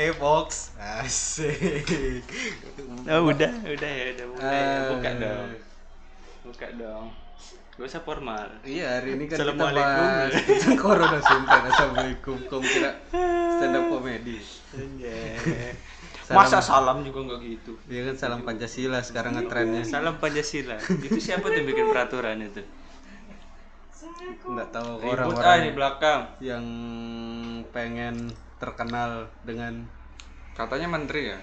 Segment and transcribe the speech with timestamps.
[0.00, 2.24] Hey Fox, asik.
[3.04, 4.48] Oh, udah, udah ya, udah mulai.
[4.48, 4.80] Eh.
[4.96, 5.48] Buka dong.
[6.40, 7.06] Buka dong.
[7.76, 8.48] Gak usah formal.
[8.64, 11.68] Iya hari ini kan kita bahas tentang corona sumpah.
[11.68, 12.32] Assalamualaikum.
[12.48, 14.40] Kamu kira stand up comedy?
[16.32, 17.76] Masa salam juga nggak gitu?
[17.84, 19.84] Iya kan salam Pancasila sekarang ngetrennya.
[19.84, 20.80] Salam Pancasila.
[20.80, 22.64] itu siapa tuh yang bikin peraturan itu?
[24.48, 26.20] Nggak tahu Ribut ah di orang-orang belakang.
[26.40, 26.64] yang
[27.68, 29.88] pengen terkenal dengan
[30.52, 31.38] Katanya menteri ya?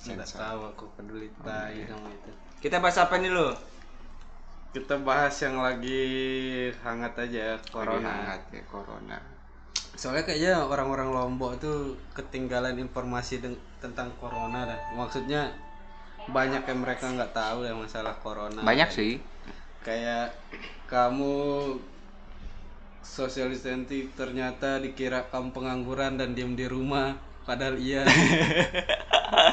[0.00, 2.30] nggak tahu aku peduli tai sama itu.
[2.64, 3.52] Kita bahas apa nih lo?
[4.72, 6.00] Kita bahas yang lagi
[6.80, 8.08] hangat aja Lagi corona.
[8.08, 9.18] hangat ya corona.
[9.92, 13.44] Soalnya kayaknya orang-orang Lombok tuh ketinggalan informasi
[13.82, 14.80] tentang corona dah.
[14.96, 15.52] Maksudnya
[16.32, 18.64] banyak yang mereka nggak tahu ya masalah corona.
[18.64, 19.20] Banyak sih.
[19.84, 20.32] Kayak
[20.88, 21.76] kamu
[23.00, 27.16] social distancing ternyata dikira kamu pengangguran dan diem di rumah
[27.48, 28.04] padahal iya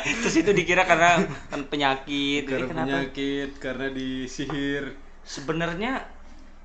[0.03, 2.49] Terus itu dikira karena kan penyakit.
[2.49, 6.07] Karena penyakit karena disihir Sebenarnya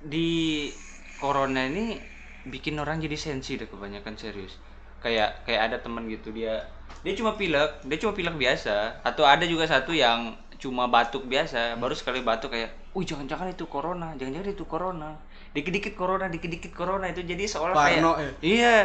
[0.02, 0.70] di
[1.18, 1.98] corona ini
[2.46, 4.58] bikin orang jadi sensi deh kebanyakan serius.
[5.02, 6.62] Kayak kayak ada teman gitu dia
[7.02, 11.74] dia cuma pilek, dia cuma pilek biasa atau ada juga satu yang cuma batuk biasa,
[11.82, 15.10] baru sekali batuk kayak, "Wih, jangan-jangan itu corona, jangan-jangan itu corona."
[15.52, 18.30] Dikit-dikit corona, dikit-dikit corona itu jadi seolah Parno kayak ya?
[18.40, 18.76] Iya,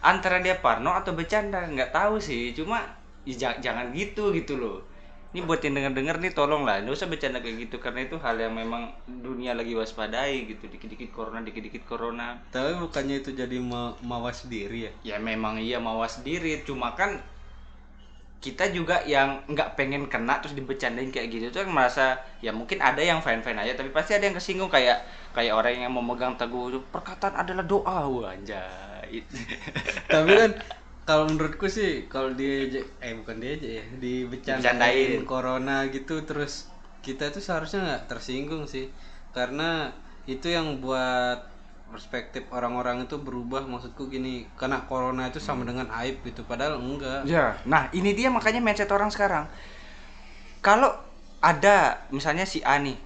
[0.00, 2.54] antara dia parno atau bercanda, nggak tahu sih.
[2.56, 2.78] Cuma
[3.26, 4.78] ya, ja- jangan gitu gitu loh.
[5.34, 8.40] Ini buat yang denger-denger nih tolong lah, nggak usah bercanda kayak gitu karena itu hal
[8.40, 10.64] yang memang dunia lagi waspadai gitu.
[10.72, 12.40] Dikit-dikit corona, dikit-dikit corona.
[12.48, 17.20] tapi bukannya itu jadi ma- mawas diri ya Ya memang iya mawas diri, cuma kan
[18.36, 22.78] kita juga yang nggak pengen kena terus dibecandain kayak gitu tuh yang merasa ya mungkin
[22.84, 26.36] ada yang fine fine aja tapi pasti ada yang kesinggung kayak kayak orang yang memegang
[26.36, 29.24] teguh perkataan adalah doa wah anjay
[30.12, 30.52] tapi kan
[31.06, 32.66] kalau menurutku sih kalau dia
[33.00, 35.22] eh bukan dia aja ya Dibecandain.
[35.24, 36.68] corona gitu terus
[37.00, 38.90] kita tuh seharusnya nggak tersinggung sih
[39.30, 39.94] karena
[40.26, 41.55] itu yang buat
[41.96, 47.24] perspektif orang-orang itu berubah maksudku gini karena corona itu sama dengan aib gitu padahal enggak
[47.24, 49.48] Ya, nah ini dia makanya mindset orang sekarang.
[50.60, 50.92] Kalau
[51.40, 53.00] ada misalnya si A nih,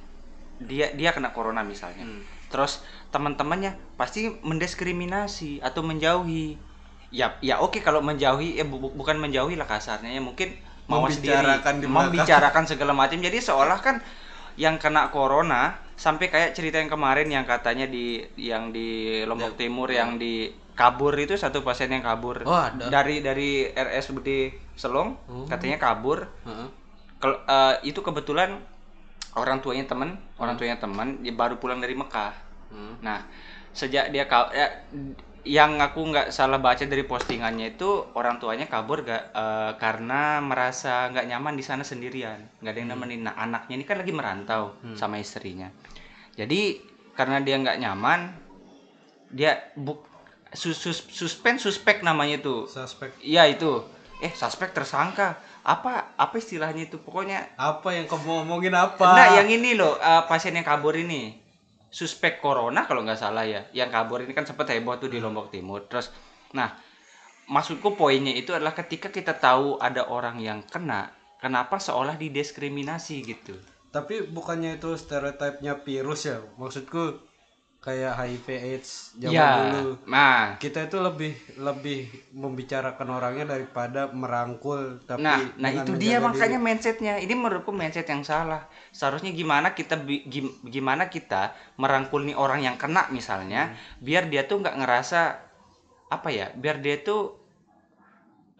[0.58, 2.26] dia dia kena corona misalnya, Hmm.
[2.50, 6.58] terus teman-temannya pasti mendiskriminasi atau menjauhi.
[7.10, 10.90] Ya, ya oke kalau menjauhi, ya bu- bu- bukan menjauhi lah kasarnya, ya mungkin diri,
[10.90, 11.94] Membicarakan di belakang.
[12.10, 13.18] membicarakan segala macam.
[13.18, 14.02] Jadi seolah kan
[14.56, 19.86] yang kena corona sampai kayak cerita yang kemarin yang katanya di yang di Lombok Timur
[19.86, 22.88] yang di kabur itu satu pasien yang kabur Oh, ada.
[22.88, 24.28] dari dari RSUD
[24.74, 25.44] Selong Oh.
[25.44, 26.68] katanya kabur Heeh.
[27.18, 28.56] kalau eh, itu kebetulan
[29.36, 32.94] orang tuanya teman orang tuanya teman dia baru pulang dari Mekah Hmm.
[33.02, 33.26] nah
[33.70, 34.66] sejak dia ya,
[35.44, 41.08] yang aku nggak salah baca dari postingannya itu orang tuanya kabur gak eh, karena merasa
[41.08, 44.76] nggak nyaman di sana sendirian nggak ada yang nemenin nah anaknya ini kan lagi merantau
[45.00, 45.72] sama istrinya
[46.36, 46.76] jadi
[47.16, 48.36] karena dia nggak nyaman
[49.30, 50.10] dia buk
[50.54, 53.86] sus, sus, suspen suspek namanya itu suspek Iya itu.
[54.20, 55.38] Eh suspek tersangka.
[55.62, 56.98] Apa apa istilahnya itu?
[57.00, 61.38] Pokoknya apa yang kamu ngomongin apa Nah, yang ini loh, eh, pasien yang kabur ini.
[61.90, 63.66] Suspek corona kalau nggak salah ya.
[63.74, 65.84] Yang kabur ini kan sempat heboh tuh di Lombok Timur.
[65.90, 66.14] Terus
[66.54, 66.70] nah,
[67.50, 71.10] maksudku poinnya itu adalah ketika kita tahu ada orang yang kena,
[71.42, 73.58] kenapa seolah didiskriminasi gitu.
[73.90, 77.29] tapi bukannya itu stereotipnya virus ya maksudku
[77.80, 79.48] kayak HIV AIDS zaman ya.
[79.56, 86.20] dulu Nah, kita itu lebih lebih membicarakan orangnya daripada merangkul tapi Nah, nah itu dia
[86.20, 86.66] makanya diri.
[86.68, 87.16] mindsetnya.
[87.16, 88.68] Ini menurutku mindset yang salah.
[88.92, 89.96] Seharusnya gimana kita
[90.68, 93.72] gimana kita merangkul nih orang yang kena misalnya,
[94.04, 95.20] biar dia tuh nggak ngerasa
[96.12, 97.40] apa ya, biar dia tuh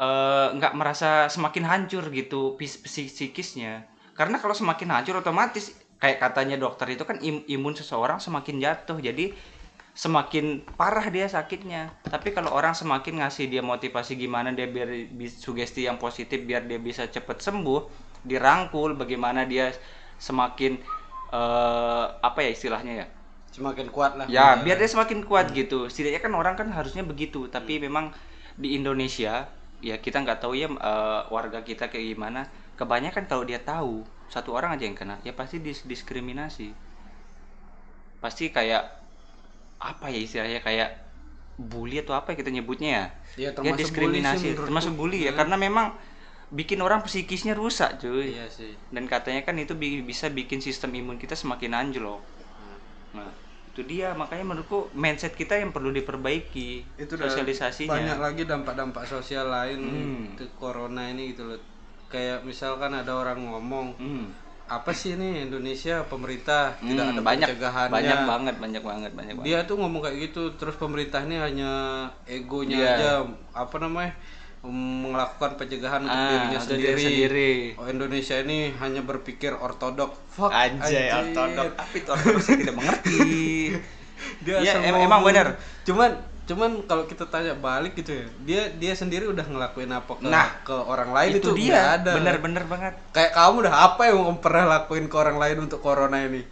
[0.01, 3.85] eh, nggak merasa semakin hancur gitu psikisnya.
[4.17, 8.99] Karena kalau semakin hancur otomatis kayak katanya dokter itu kan im- imun seseorang semakin jatuh.
[9.01, 9.35] Jadi
[9.95, 11.93] semakin parah dia sakitnya.
[12.09, 16.65] Tapi kalau orang semakin ngasih dia motivasi gimana dia biar bi- sugesti yang positif biar
[16.71, 17.81] dia bisa cepet sembuh,
[18.25, 19.75] dirangkul bagaimana dia
[20.21, 20.73] semakin
[21.33, 23.07] eh, apa ya istilahnya ya?
[23.51, 25.91] semakin kuat lah Ya, biar dia semakin kuat gitu.
[25.91, 28.15] Setidaknya kan orang kan harusnya begitu, tapi memang
[28.55, 29.49] di Indonesia
[29.81, 32.41] ya kita nggak tahu ya eh, warga kita kayak gimana.
[32.79, 36.69] Kebanyakan kalau dia tahu satu orang aja yang kena, ya pasti dis- diskriminasi.
[38.21, 38.83] Pasti kayak
[39.81, 40.89] apa ya istilahnya kayak
[41.57, 43.05] bully atau apa ya kita nyebutnya ya?
[43.39, 45.87] Iya, ya termasuk diskriminasi, bully sih termasuk bully ya karena memang
[46.53, 48.35] bikin orang psikisnya rusak, cuy.
[48.35, 52.21] iya sih Dan katanya kan itu bi- bisa bikin sistem imun kita semakin anjlok.
[53.15, 53.31] Nah,
[53.71, 59.47] itu dia makanya menurutku mindset kita yang perlu diperbaiki itu sosialisasinya banyak lagi dampak-dampak sosial
[59.49, 60.23] lain Hmm.
[60.39, 61.59] ke corona ini gitu loh
[62.11, 64.27] kayak misalkan ada orang ngomong Hmm.
[64.67, 69.35] apa sih ini Indonesia pemerintah tidak Hmm, ada banyak pencegahannya banyak banget banyak banget banyak
[69.35, 71.73] banget dia tuh ngomong kayak gitu terus pemerintah ini hanya
[72.25, 72.91] egonya Iya.
[72.93, 73.11] aja
[73.53, 74.15] apa namanya
[74.63, 77.01] melakukan pencegahan untuk Ah, dirinya sendiri.
[77.01, 77.53] sendiri.
[77.75, 80.13] Oh, Indonesia ini hanya berpikir ortodok.
[80.29, 81.33] Fuck, Anjay, anjir.
[81.33, 81.69] ortodok.
[81.75, 83.17] Tapi ortodok saya tidak mengerti.
[84.45, 85.57] Dia asal em- emang bener.
[85.81, 86.13] Cuman
[86.51, 90.51] cuman kalau kita tanya balik gitu ya, dia dia sendiri udah ngelakuin apa ke Nah,
[90.61, 91.95] ke orang lain itu itu, dia.
[91.95, 92.11] ada.
[92.13, 92.99] Bener-bener banget.
[93.11, 96.43] Kayak kamu udah apa yang pernah lakuin ke orang lain untuk corona ini?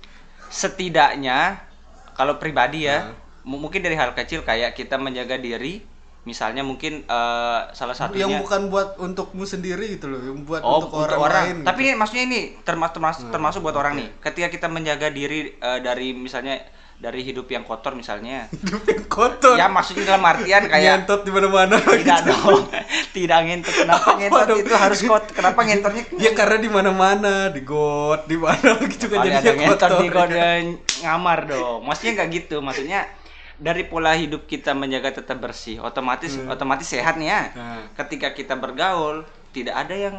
[0.49, 1.59] Setidaknya
[2.15, 3.15] kalau pribadi ya, Nah.
[3.43, 5.83] mu- mungkin dari hal kecil kayak kita menjaga diri,
[6.25, 10.83] misalnya mungkin eh, salah satunya Yang bukan buat untukmu sendiri gitu loh, yang buat Oh,
[10.83, 11.55] untuk, orang, lain.
[11.59, 11.67] gitu.
[11.67, 14.09] Tapi ini maksudnya ini termasuk termasuk, Hmm, termasuk buat orang nih.
[14.21, 16.59] Ketika kita menjaga diri eh, dari misalnya
[16.99, 18.51] dari hidup yang kotor misalnya.
[18.63, 19.55] hidup yang kotor.
[19.55, 21.77] ya maksudnya dalam artian kayak ngentot di mana-mana.
[21.79, 22.63] tidak dong.
[23.17, 23.75] tidak ngentot.
[23.75, 24.59] Kenapa Apa ngentot dong?
[24.67, 25.25] itu harus kot?
[25.31, 29.91] Kenapa ngentornya Ya karena di mana-mana, di got, di mana gitu kan jadinya ada ngentot
[29.95, 30.01] kotor.
[30.03, 30.51] di kode
[31.07, 31.81] ngamar dong.
[31.87, 32.57] Maksudnya nggak gitu.
[32.59, 33.01] Maksudnya
[33.59, 37.41] dari pola hidup kita menjaga tetap bersih, otomatis otomatis sehat nih ya.
[37.55, 37.83] Nah.
[37.95, 39.23] Ketika kita bergaul,
[39.55, 40.17] tidak ada yang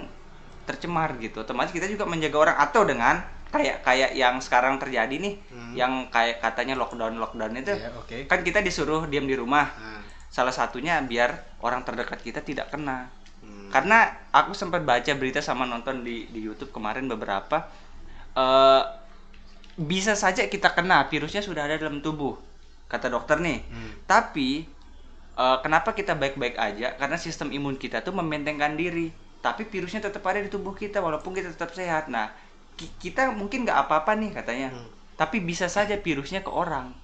[0.64, 1.44] tercemar gitu.
[1.44, 3.20] Otomatis kita juga menjaga orang atau dengan
[3.50, 5.36] kayak kayak yang sekarang terjadi nih,
[5.74, 7.74] yang kayak katanya lockdown lockdown itu.
[7.74, 8.18] Iya, oke.
[8.30, 9.70] Kan kita disuruh diam di rumah.
[9.74, 13.10] Nah, Salah satunya biar orang terdekat kita tidak kena.
[13.42, 13.74] hmm.
[13.74, 17.66] Karena aku sempat baca berita sama nonton di di YouTube kemarin beberapa
[18.38, 18.84] eh
[19.80, 22.38] bisa saja kita kena virusnya sudah ada dalam tubuh
[22.86, 23.66] kata dokter nih.
[23.66, 23.92] Hmm.
[24.06, 24.70] Tapi
[25.34, 26.94] eh, kenapa kita baik-baik aja?
[26.94, 29.10] Karena sistem imun kita tuh membentengkan diri.
[29.42, 32.06] Tapi virusnya tetap ada di tubuh kita walaupun kita tetap sehat.
[32.12, 32.30] Nah
[32.88, 34.70] kita mungkin nggak apa-apa nih katanya.
[34.72, 34.88] Hmm.
[35.20, 36.96] Tapi bisa saja virusnya ke orang.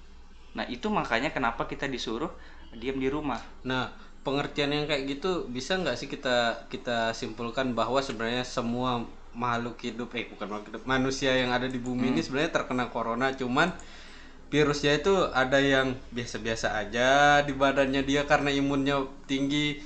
[0.56, 2.32] Nah itu makanya kenapa kita disuruh
[2.72, 3.40] diam di rumah.
[3.64, 3.92] Nah,
[4.26, 9.06] pengertian yang kayak gitu bisa nggak sih kita kita simpulkan bahwa sebenarnya semua
[9.36, 13.30] makhluk hidup eh bukan makhluk hidup manusia yang ada di bumi ini sebenarnya terkena corona
[13.30, 13.70] cuman
[14.50, 19.78] virusnya itu ada yang biasa-biasa aja di badannya dia karena imunnya tinggi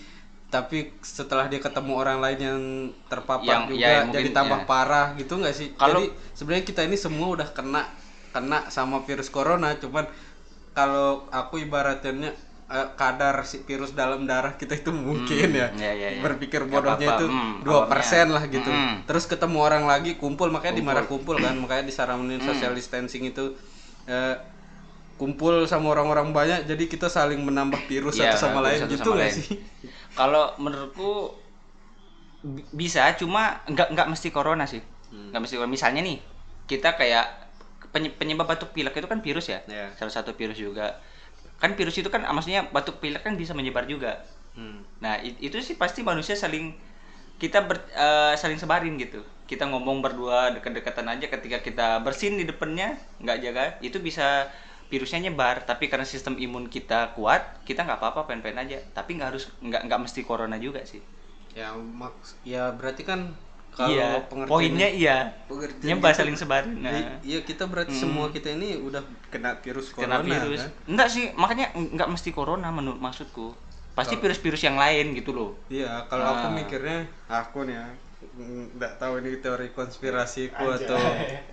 [0.50, 2.60] tapi setelah dia ketemu orang lain yang
[3.06, 4.66] terpapar Yang- juga ya, jadi mungkin, tambah ya.
[4.66, 7.86] parah gitu nggak sih Kalau- jadi sebenarnya kita ini semua udah kena
[8.30, 10.10] kena sama virus corona cuman
[10.72, 12.34] kalau aku ibaratnya
[12.68, 16.20] eh, kadar si virus dalam darah kita itu mungkin ya, ya, ya, ya.
[16.20, 18.34] berpikir bodohnya apa-apa, itu hmm, dua persen awalnya.
[18.38, 18.94] lah gitu Hmm.
[19.04, 23.58] terus ketemu orang lagi kumpul makanya dimarah kumpul kan makanya disaranin social distancing itu
[24.06, 24.34] eh,
[25.20, 29.04] kumpul sama orang-orang banyak jadi kita saling menambah virus Iya, satu sama lain satu gitu
[29.04, 29.36] sama nggak lain.
[29.36, 29.48] sih
[30.10, 31.36] Kalau menurutku
[32.40, 34.80] bi- bisa, cuma nggak nggak mesti corona sih.
[35.12, 35.30] Hmm.
[35.30, 35.70] Nggak mesti corona.
[35.70, 36.18] Misalnya nih,
[36.66, 37.52] kita kayak
[37.92, 39.60] penye- penyebab batuk pilek itu kan virus ya.
[39.66, 39.92] Iya.
[39.94, 40.98] Salah satu virus juga.
[41.60, 44.24] Kan virus itu kan maksudnya batuk pilek kan bisa menyebar juga.
[44.56, 44.82] Hmm.
[44.98, 46.72] Nah, itu sih pasti manusia saling
[47.36, 49.20] kita ber- eh, saling sebarin gitu.
[49.44, 54.48] Kita ngomong berdua dekat-dekatan aja ketika kita bersin di depannya nggak jaga, itu bisa
[54.90, 55.62] virusnya nyebar.
[55.62, 58.76] Tapi karena sistem imun kita kuat, kita nggak apa-apa, pen-pen aja.
[58.90, 61.00] Tapi nggak harus nggak nggak mesti corona juga sih.
[61.50, 63.26] ya maks ya berarti kan
[63.74, 64.22] kalau iya.
[64.30, 65.16] pengertian- Poinnya iya.
[65.50, 66.78] pengertian Nyebar saling sebarin.
[66.78, 69.02] Nah, iya kita berarti semua kita ini udah
[69.34, 70.62] kena virus kena corona virus.
[70.62, 70.70] kan?
[70.86, 73.50] Enggak sih, makanya nggak mesti corona menurut maksudku.
[73.98, 75.50] Pasti virus-virus yang lain gitu loh.
[75.66, 76.54] Iya, kalau aku Ah.
[76.54, 77.86] mikirnya aku nih ya
[78.78, 81.00] nggak tahu ini teori konspirasiku atau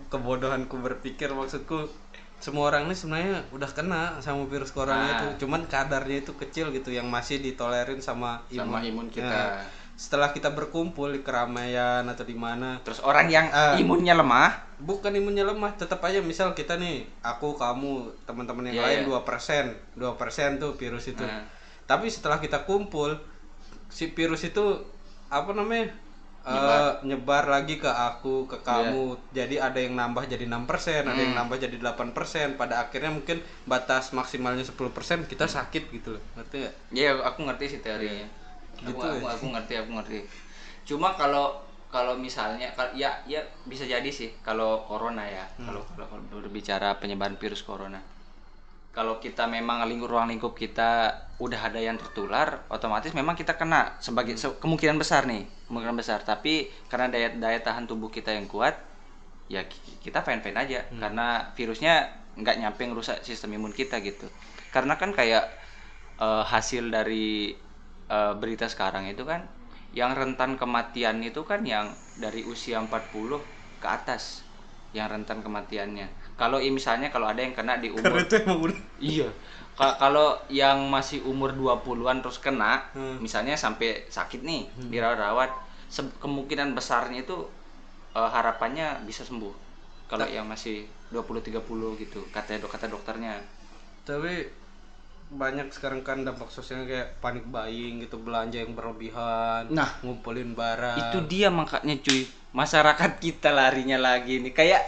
[0.08, 1.90] kebodohanku berpikir maksudku
[2.38, 5.14] semua orang ini sebenarnya udah kena sama virus corona Ah.
[5.18, 9.26] itu, cuman kadarnya itu kecil gitu yang masih ditolerin sama Sama imun kita.
[9.26, 9.66] Nah,
[9.98, 13.74] setelah kita berkumpul di keramaian atau di mana, Terus orang yang Ah.
[13.76, 18.86] imunnya lemah, bukan imunnya lemah, tetap aja misal kita nih, aku, kamu, teman-teman yang Iya,
[18.86, 19.08] lain iya.
[19.10, 21.26] dua persen, dua persen tuh virus itu.
[21.26, 21.42] Ah.
[21.90, 23.18] Tapi setelah kita kumpul,
[23.90, 24.62] si virus itu
[25.28, 25.90] apa namanya
[26.48, 29.20] eh, nyebar lagi ke aku, ke kamu.
[29.36, 32.56] Jadi ada yang nambah jadi 6%, ada yang nambah jadi 8%.
[32.56, 36.24] Pada akhirnya mungkin batas maksimalnya 10% kita sakit gitu loh.
[36.40, 36.74] Ngerti nggak?
[36.96, 38.28] Iya, aku ngerti sih teorinya.
[38.80, 39.34] Aku, Gitu aku, ya.
[39.36, 40.18] aku ngerti, aku ngerti.
[40.88, 45.44] Cuma kalau kalau misalnya ya ya bisa jadi sih kalau corona ya.
[45.60, 48.00] Kalau kalau kalau berbicara penyebaran virus corona.
[48.98, 50.92] Kalau kita memang lingkup ruang lingkup kita
[51.46, 56.20] udah ada yang tertular, otomatis memang kita kena sebagai se- kemungkinan besar nih, kemungkinan besar.
[56.26, 56.54] Tapi
[56.90, 58.74] karena daya daya tahan tubuh kita yang kuat,
[59.54, 61.28] ya ki- kita fine-fine aja karena
[61.58, 61.94] virusnya
[62.42, 64.28] nggak nyampe ngerusak sistem imun kita gitu.
[64.74, 65.46] Karena kan kayak
[66.26, 67.54] eh, hasil dari
[68.10, 69.46] eh, berita sekarang itu kan
[69.96, 73.40] yang rentan kematian itu kan yang dari usia 40
[73.82, 74.24] ke atas
[74.96, 78.80] yang rentan kematiannya Kalau misalnya kalau ada yang kena di karena umur itu emang udah
[79.02, 79.30] Iya.
[79.74, 83.18] Ka- kalau yang masih umur 20-an terus kena, Hmm.
[83.22, 85.50] misalnya sampai sakit nih, dirawat-rawat,
[85.86, 87.38] se- kemungkinan besarnya itu
[88.14, 89.54] eh, harapannya bisa sembuh.
[90.10, 93.38] Kalau yang masih 20 30 gitu, kata dok kata dokternya.
[94.02, 94.48] tapi
[95.28, 100.00] banyak sekarang kan dampak sosialnya kayak panik buying gitu belanja yang berlebihan Nah.
[100.00, 102.24] ngumpulin barang Itu dia makanya cuy,
[102.56, 104.56] masyarakat kita larinya lagi nih.
[104.56, 104.88] Kayak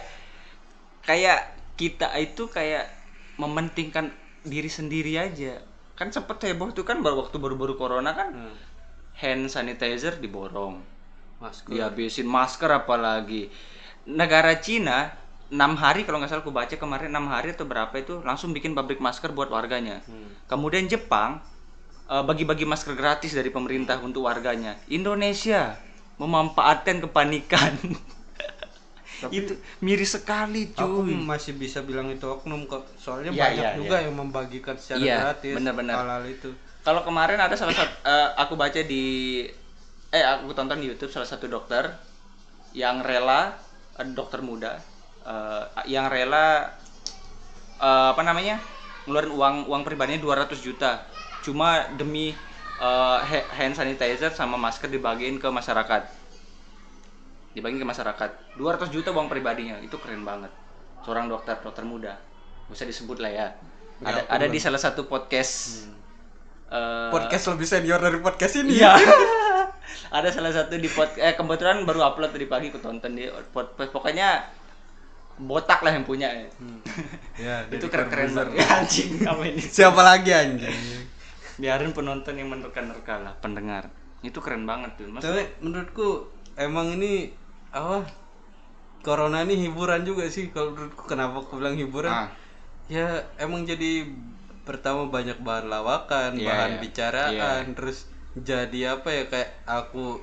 [1.02, 1.40] kayak
[1.74, 2.88] kita itu kayak
[3.36, 5.60] mementingkan diri sendiri aja.
[5.96, 8.56] Kan sempet heboh tuh kan baru waktu baru-baru corona kan Hmm.
[9.16, 10.80] hand sanitizer diborong.
[11.40, 13.48] masker dihabisin masker apalagi
[14.04, 15.08] negara Cina
[15.48, 18.76] enam hari kalau nggak salah aku baca kemarin enam hari atau berapa itu langsung bikin
[18.76, 20.36] pabrik masker buat warganya Hmm.
[20.44, 21.40] kemudian Jepang
[22.12, 25.80] eh, bagi-bagi masker gratis dari pemerintah untuk warganya Indonesia
[26.20, 27.72] memanfaatkan kepanikan
[29.28, 31.12] itu miris sekali aku cuy.
[31.12, 32.88] masih bisa bilang itu oknum kok.
[32.96, 34.04] Soalnya Iya, banyak iya, juga iya.
[34.08, 35.94] yang membagikan secara Iya, gratis benar-benar.
[36.00, 36.50] hal-hal itu.
[36.80, 39.04] Kalau kemarin ada salah satu eh, aku baca di
[40.10, 41.92] eh aku tonton di YouTube salah satu dokter
[42.72, 43.52] yang rela
[44.00, 44.80] eh, dokter muda
[45.22, 46.72] eh, yang rela
[47.78, 48.56] eh, apa namanya
[49.04, 51.04] ngeluarin uang uang pribadinya 200 juta.
[51.40, 52.36] Cuma demi
[52.80, 56.19] ha- hand sanitizer sama masker dibagiin ke masyarakat
[57.56, 58.30] dibagiin ke masyarakat.
[58.58, 59.78] 200 juta uang pribadinya.
[59.82, 60.52] Itu keren banget.
[61.02, 62.18] Seorang dokter dokter muda.
[62.70, 63.48] Bisa disebut lah ya.
[64.00, 65.84] Ada ada di salah satu podcast
[66.72, 68.80] eh, podcast lebih senior dari podcast ini.
[68.80, 68.96] Iya.
[70.16, 73.74] ada salah satu di pod eh kebetulan baru upload tadi pagi aku tonton di pod,
[73.76, 74.46] pokoknya
[75.40, 76.28] botak lah yang punya.
[76.60, 76.80] Hmm.
[77.44, 78.60] ya itu keren keren banget.
[78.60, 79.62] Ya, anjing apa ini?
[79.62, 80.76] Siapa lagi anjing?
[81.60, 83.88] Biarin penonton yang menerka-nerka lah pendengar.
[84.20, 85.24] Itu keren banget tuh mas.
[85.24, 86.28] Tapi menurutku
[86.60, 87.32] emang ini
[87.70, 88.02] apa
[89.00, 92.28] corona ini hiburan juga sih kalau menurutku kenapa aku bilang hiburan Ah.
[92.86, 94.04] ya emang jadi
[94.62, 96.80] pertama banyak bahan lawakan Iya, bahan iya.
[96.80, 100.20] bicaraan terus jadi apa ya kayak aku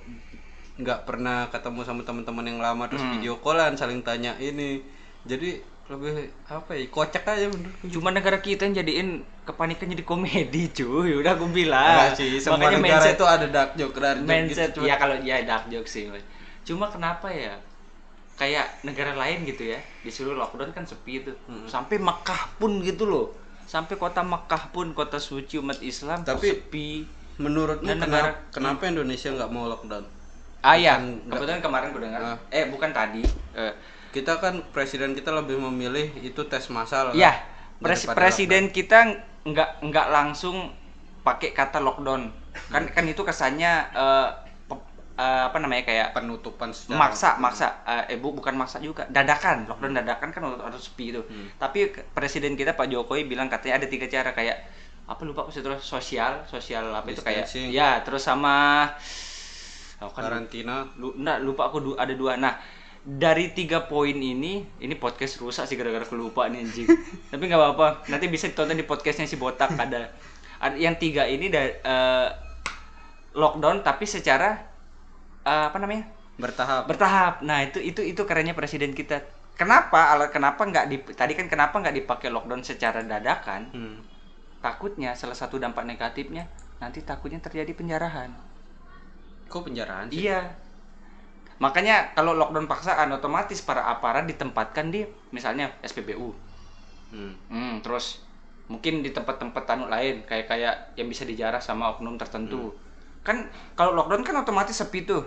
[0.78, 3.18] nggak pernah ketemu sama teman-teman yang lama terus Hmm.
[3.18, 4.86] video callan saling tanya ini
[5.26, 6.12] jadi lebih
[6.46, 9.10] apa ya kocak aja menurutku cuma negara kita yang jadiin
[9.42, 13.48] kepanikan jadi komedi cuy udah aku bilang Enggak sih semua makanya negara mindset itu ada
[13.48, 16.12] dark joke dark joke mindset gitu, ya kalau ya dark joke sih.
[16.68, 17.56] Cuma kenapa ya?
[18.36, 21.34] Kayak negara lain gitu ya disuruh lockdown kan sepi tuh
[21.66, 23.34] sampai Mekah pun gitu loh.
[23.64, 26.90] Sampai kota Mekah pun kota suci umat Islam Tapi- sepi.
[27.38, 30.02] menurutmu Dan kenapa, negara- kenapa Indonesia nggak mau lockdown?
[30.60, 32.22] Ah ya Bukan- kebetulan kemarin gue dengar.
[32.24, 32.38] Ah.
[32.50, 33.22] eh bukan tadi.
[33.54, 33.74] Eh,
[34.10, 37.30] kita kan presiden kita lebih memilih itu tes massal kan, ya
[37.78, 39.06] pres- presiden kita
[39.44, 40.74] nggak nggak langsung
[41.22, 42.34] pakai kata lockdown.
[42.68, 44.28] Kan kan itu kesannya eh,
[45.18, 47.68] eh, apa namanya kayak penutupan secara maksa maksa.
[47.84, 49.66] Eh eh, bu bukan maksa juga dadakan.
[49.66, 51.22] Lockdown dadakan kan harus harus sepi itu.
[51.26, 51.50] Hmm.
[51.58, 54.58] tapi presiden kita Pak Jokowi bilang katanya ada tiga cara kayak
[55.08, 57.72] apa lupa aku terus sosial sosial apa itu kayak Distancing.
[57.72, 58.92] ya terus sama
[60.04, 60.84] oh, kan karantina.
[61.00, 62.36] lu enggak lupa aku du- ada dua.
[62.36, 62.60] Nah
[63.08, 66.88] dari tiga poin ini ini podcast rusak sih gara-gara kelupa nih anjing.
[67.32, 67.88] Tapi nggak apa-apa.
[68.12, 70.12] Nanti bisa ditonton di podcastnya si botak ada.
[70.76, 72.28] Yang tiga ini da, eh,
[73.38, 74.58] lockdown tapi secara
[75.48, 76.04] eh, apa namanya?
[76.38, 76.84] Bertahap.
[76.86, 77.34] Bertahap.
[77.42, 79.24] Nah itu itu itu kerennya presiden kita.
[79.58, 80.14] Kenapa?
[80.14, 83.72] Ala kenapa nggak di tadi kan kenapa nggak dipakai lockdown secara dadakan?
[83.72, 83.98] Hmm.
[84.58, 86.50] takutnya salah satu dampak negatifnya
[86.82, 88.34] nanti takutnya terjadi penjarahan.
[89.48, 90.28] Kok penjaraan sih?
[90.28, 90.50] Iya.
[91.62, 96.48] Makanya kalau lockdown paksaan otomatis para aparat ditempatkan di misalnya SPBU
[97.08, 97.34] Hmm.
[97.48, 98.20] Hmm, terus
[98.68, 102.76] mungkin di tempat-tempat anu lain kayak kayak yang bisa dijarah sama oknum tertentu.
[103.24, 103.48] Kan
[103.80, 105.24] kalau lockdown kan otomatis sepi tuh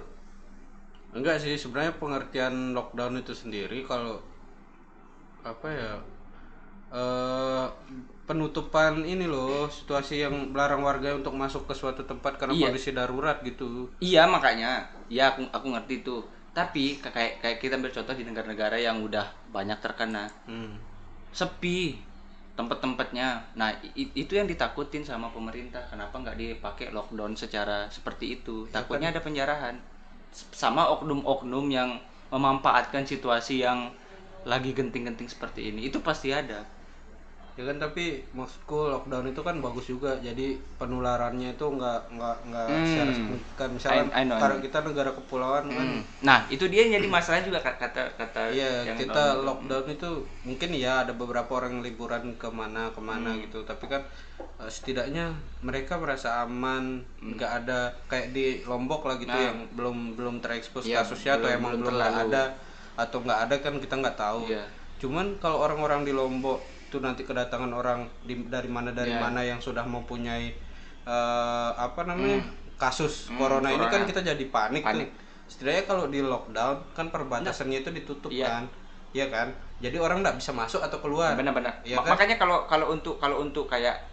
[1.11, 4.23] enggak sih sebenarnya pengertian lockdown itu sendiri kalau
[5.43, 5.93] apa ya
[6.91, 7.67] eh
[8.31, 12.71] penutupan ini loh situasi yang melarang warga untuk masuk ke suatu tempat karena Iya.
[12.71, 16.23] kondisi darurat gitu Iya makanya, ya aku aku ngerti itu.
[16.55, 20.79] Tapi kayak kayak kita ambil contoh di negara-negara yang udah banyak terkena hmm.
[21.35, 21.99] sepi
[22.55, 23.51] tempat-tempatnya.
[23.59, 25.83] Nah itu yang ditakutin sama pemerintah.
[25.91, 28.71] Kenapa nggak dipakai lockdown secara seperti itu?
[28.71, 29.75] Takutnya ada penjarahan.
[30.33, 31.99] Sama oknum-oknum yang
[32.31, 33.91] memanfaatkan situasi yang
[34.47, 35.91] lagi genting-genting seperti ini.
[35.91, 36.65] Itu pasti ada.
[37.61, 42.67] Ya kan tapi maksudku lockdown itu kan bagus juga jadi penularannya itu nggak nggak nggak
[42.67, 42.87] Hmm.
[42.87, 44.65] secara signifikan misalnya I- I know, I karena know.
[44.65, 46.01] kita negara kepulauan kan Hmm.
[46.23, 47.85] Nah itu dia yang jadi masalah juga kata
[48.17, 50.11] kata, Iya, yang kita lockdown itu
[50.43, 53.45] mungkin ya ada beberapa orang liburan ke mana ke mana Hmm.
[53.45, 54.01] gitu, tapi kan
[54.57, 55.29] eh, setidaknya
[55.61, 57.37] mereka merasa aman, Hmm.
[57.37, 59.45] nggak ada kayak di Lombok lah gitu Nah.
[59.47, 62.43] yang belum belum terekspos Iya, kasusnya atau belum- emang belum belum ada
[62.97, 64.49] atau nggak ada kan kita nggak tahu.
[64.49, 64.65] Iya.
[64.97, 69.23] cuman kalau orang-orang di Lombok tuh nanti kedatangan orang di, dari mana dari Iya.
[69.23, 70.51] mana yang sudah mempunyai
[71.01, 72.43] eh, apa namanya
[72.77, 75.09] kasus Hmm, corona ini kan kita jadi panik, Panik.
[75.09, 75.09] tuh
[75.49, 78.47] setidaknya kalau di lockdown kan perbatasannya itu ditutup Iya.
[78.47, 78.65] kan
[79.11, 82.15] Iya kan jadi orang nggak bisa masuk atau keluar benar-benar Ma- kan?
[82.15, 84.07] makanya kalau kalau untuk kalau untuk kayak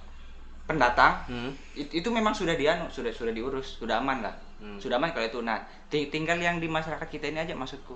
[0.65, 1.51] pendatang Hmm.
[1.74, 4.77] it- itu memang sudah dianu sudah sudah diurus sudah aman lah Hmm.
[4.77, 7.93] sudah aman kalau itu nah ti- tinggal yang di masyarakat kita ini aja maksudku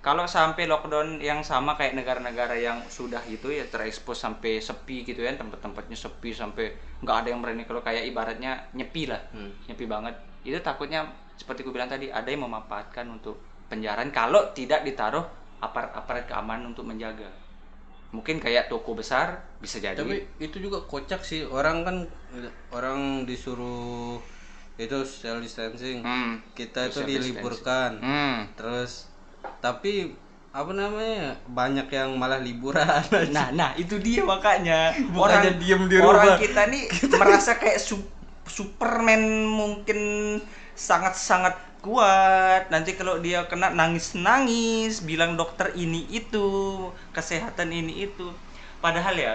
[0.00, 5.20] kalau sampai lockdown yang sama kayak negara-negara yang sudah gitu ya terekspos sampai sepi gitu
[5.20, 6.72] ya tempat-tempatnya sepi sampai
[7.04, 9.52] nggak ada yang berani kalau kayak ibaratnya nyepi lah Hmm.
[9.68, 10.16] nyepi banget.
[10.40, 11.04] Itu takutnya
[11.36, 13.36] seperti ku bilang tadi ada yang memanfaatkan untuk
[13.68, 15.24] penjaraan kalau tidak ditaruh
[15.60, 17.28] aparat aparat keamanan untuk menjaga.
[18.10, 20.00] Mungkin kayak toko besar bisa jadi.
[20.00, 21.44] Tapi itu juga kocak sih.
[21.44, 21.96] Orang kan
[22.72, 24.16] orang disuruh
[24.80, 26.00] itu social distancing.
[26.00, 26.40] Hmm.
[26.56, 28.00] kita itu Social diliburkan.
[28.00, 28.48] Hmm.
[28.56, 29.09] terus
[29.60, 30.16] tapi
[30.50, 33.02] apa namanya banyak yang malah liburan
[33.36, 36.36] Nah, nah itu dia makanya Bukannya orang diem di orang rumah.
[36.42, 38.10] kita nih merasa kayak su-
[38.50, 39.98] Superman mungkin
[40.74, 42.66] sangat-sangat kuat.
[42.68, 48.34] Nanti kalau dia kena nangis-nangis, bilang dokter ini itu, kesehatan ini itu.
[48.82, 49.34] Padahal ya,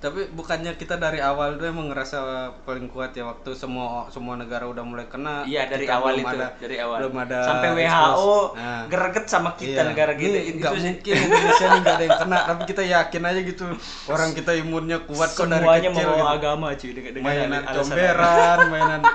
[0.00, 2.24] tapi bukannya kita dari awal tuh emang ngerasa
[2.64, 6.56] paling kuat ya waktu semua semua negara udah mulai kena iya dari awal itu, ada-
[6.56, 7.04] dari awal.
[7.04, 8.36] belum ada Sampai WHO.
[8.56, 8.82] Nah.
[8.88, 9.88] greget sama kita Iya.
[9.92, 13.22] negara kita Ini itu nggak mungkin Indonesia nih nggak ada yang kena tapi kita yakin
[13.22, 13.64] aja gitu
[14.08, 16.34] orang kita imunnya kuat kok dari Semuanya kecil membawa gitu.
[16.34, 19.00] agama cuy dengan, dengan mainan comberan mainan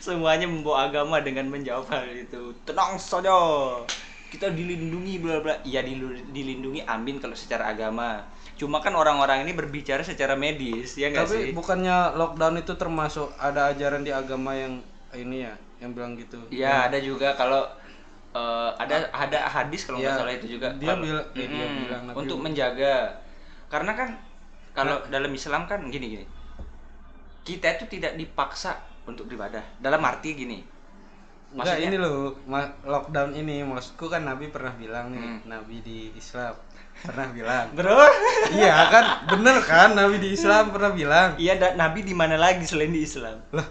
[0.00, 3.36] semuanya membawa agama dengan menjawab hal itu tenang saja
[4.26, 5.84] kita dilindungi bla bla iya
[6.26, 8.24] dilindungi amin kalau secara agama
[8.64, 11.52] cuma kan orang-orang ini berbicara secara medis ya nggak tapi sih?
[11.52, 14.80] bukannya lockdown itu termasuk ada ajaran di agama yang
[15.12, 16.40] ini ya yang bilang gitu?
[16.48, 17.60] Iya ada juga kalau
[18.32, 20.68] eh, ada ada hadis kalau nggak Iya, salah itu juga.
[20.74, 22.44] dia bila- eh, dia bilang, Nabi untuk bilang.
[22.46, 22.96] menjaga.
[23.68, 24.08] Karena kan
[24.72, 26.26] kalau dalam Islam kan gini gini.
[27.42, 29.60] Kita itu tidak dipaksa untuk beribadah.
[29.78, 30.64] Dalam arti gini.
[31.52, 32.34] Enggak Maksudnya- ini loh
[32.82, 33.60] lockdown ini.
[33.62, 35.38] Maksudku kan Nabi pernah bilang nih Hmm.
[35.44, 36.56] Nabi di Islam
[37.04, 38.00] pernah bilang bro
[38.56, 42.64] iya kan bener kan Nabi di Islam pernah bilang Iya, da- Nabi di mana lagi
[42.64, 43.44] selain di Islam?
[43.50, 43.68] lah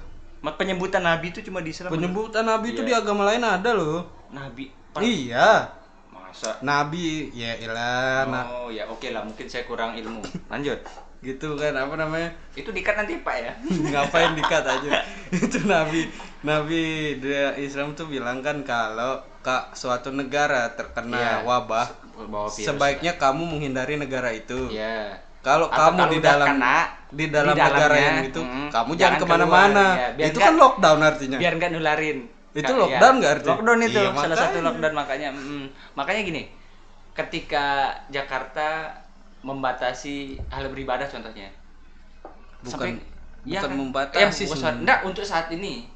[0.53, 1.89] Penyebutan Nabi itu cuma di Islam.
[1.89, 2.87] penyebutan Nabi itu Iya.
[2.87, 4.69] di agama lain ada loh Nabi.
[4.95, 5.71] Iya
[6.09, 6.59] Masa?
[6.59, 10.21] Nabi ya ilah Oh ya oke lah, mungkin saya kurang ilmu.
[10.47, 10.77] Lanjut.
[11.21, 13.51] gitu kan apa namanya Itu dikat nanti Pak ya.
[13.89, 14.89] ngapain dikat aja
[15.33, 16.11] itu Nabi
[16.43, 16.83] Nabi
[17.17, 21.33] dia Islam tuh bilang kan kalau kak suatu negara terkena Iya.
[21.41, 22.63] wabah Bawa virus.
[22.63, 25.17] sebaiknya kamu menghindari negara itu Iya.
[25.39, 26.77] Kalau kamu di dalam kena,
[27.09, 29.85] di dalam di negara yang itu, mm, kamu jangan jangan ke mana-mana.
[29.91, 30.07] ya.
[30.23, 31.37] Itu nggak- kan lockdown artinya.
[31.37, 32.17] Biar nggak nularin.
[32.53, 33.19] Itu Ka- lockdown iya.
[33.19, 33.51] nggak artinya?
[33.51, 35.29] Lockdown itu Iya, salah satu lockdown makanya.
[35.29, 35.65] mm.
[35.93, 36.41] Makanya gini,
[37.11, 37.65] ketika
[38.07, 38.67] Jakarta
[39.43, 40.15] membatasi
[40.47, 41.51] hal beribadah contohnya.
[42.63, 43.03] Bukan-
[43.43, 43.77] ya bukan kan?
[43.77, 45.91] membatasi Eh, bukan- enggak untuk saat ini.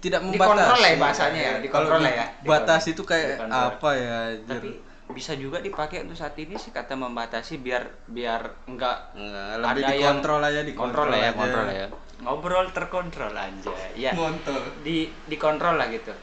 [0.00, 0.82] Tidak Dikontrol membatasi.
[0.82, 2.26] lah ya bahasanya ya, dikontrol Kalau lah ya.
[2.42, 3.62] Batasi itu kayak Dikontrol.
[3.70, 4.18] apa ya?
[4.36, 4.50] Jir?
[4.50, 4.68] Tapi
[5.06, 9.92] bisa juga dipakai untuk saat ini sih kata membatasi biar biar enggak Enggak, lebih ada
[9.92, 11.36] yang- dikontrol aja, kontrol dikontrol lah ya, aja.
[11.36, 11.88] kontrol lah ya.
[12.16, 13.70] Ngobrol terkontrol aja.
[13.92, 14.10] Ya.
[14.12, 14.62] Ngontrol.
[14.80, 16.14] Di dikontrol lah gitu.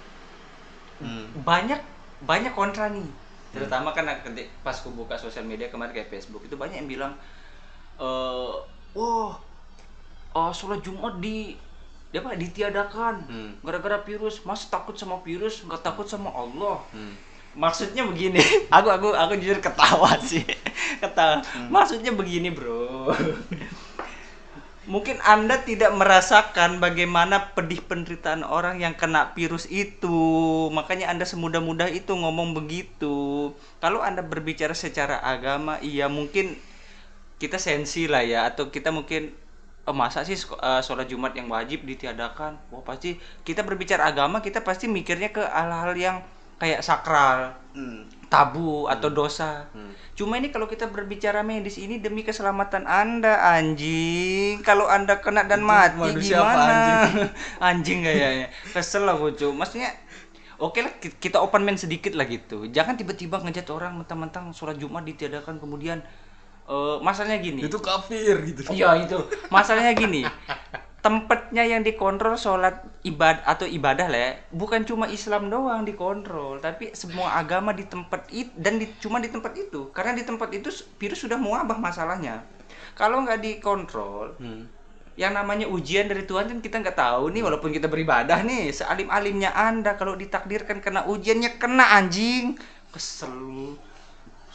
[0.98, 1.30] Hmm.
[1.38, 1.78] Banyak
[2.22, 3.06] banyak kontra nih.
[3.52, 7.14] Terutama kan ketik pas aku buka sosial media kemarin kayak Facebook itu banyak yang bilang
[7.98, 8.54] eh
[8.94, 9.36] wah
[10.32, 11.54] oh, sholat Jumat di
[12.08, 13.52] dia apa ditiadakan Hmm.
[13.62, 17.14] gara-gara virus mas takut sama virus nggak takut sama Allah Hmm.
[17.56, 18.40] Maksudnya begini
[18.76, 20.44] aku aku aku jujur ketawa sih.
[21.02, 21.44] Ketawa.
[21.44, 21.68] Hmm.
[21.72, 23.12] maksudnya begini bro.
[24.82, 30.18] Mungkin anda tidak merasakan bagaimana pedih penderitaan orang yang kena virus itu.
[30.74, 33.54] Makanya anda semudah-mudah itu ngomong begitu.
[33.78, 36.58] Kalau anda berbicara secara agama iya mungkin
[37.38, 38.50] kita sensi lah ya.
[38.50, 39.32] Atau kita mungkin
[39.86, 42.58] oh, masa sih eh, sholat jumat yang wajib ditiadakan?
[42.74, 46.18] Wah pasti kita berbicara agama kita pasti mikirnya ke hal-hal yang
[46.62, 48.04] kayak sakral Hmm.
[48.28, 49.96] tabu atau dosa Hmm.
[50.12, 55.64] cuma ini kalau kita berbicara medis ini demi keselamatan anda anjing kalau anda kena dan
[55.64, 57.12] mati apa, gimana anjing?
[57.72, 59.92] anjing kayaknya kesel aku cuy maksudnya
[60.62, 62.70] Oke lah ki- kita open mind sedikit lah gitu.
[62.70, 66.06] Jangan tiba-tiba ngejat orang mentang-mentang sholat Jumat ditiadakan kemudian
[66.70, 67.66] eh masalahnya gini.
[67.66, 68.70] Itu kafir gitu.
[68.70, 69.18] Iya itu.
[69.50, 70.22] Masalahnya gini.
[71.02, 76.94] Tempatnya yang dikontrol sholat ibad atau ibadah lah ya, bukan cuma Islam doang dikontrol, tapi
[76.94, 79.90] semua agama di tempat itu dan di, cuma di tempat itu.
[79.98, 80.70] Karena di tempat itu
[81.02, 82.46] virus sudah mewabah masalahnya.
[82.94, 84.70] Kalau nggak dikontrol, Hmm.
[85.18, 89.12] yang namanya ujian dari Tuhan kan kita nggak tahu nih walaupun kita beribadah nih sealim
[89.12, 92.56] alimnya anda kalau ditakdirkan kena ujiannya kena anjing
[92.96, 93.76] kesel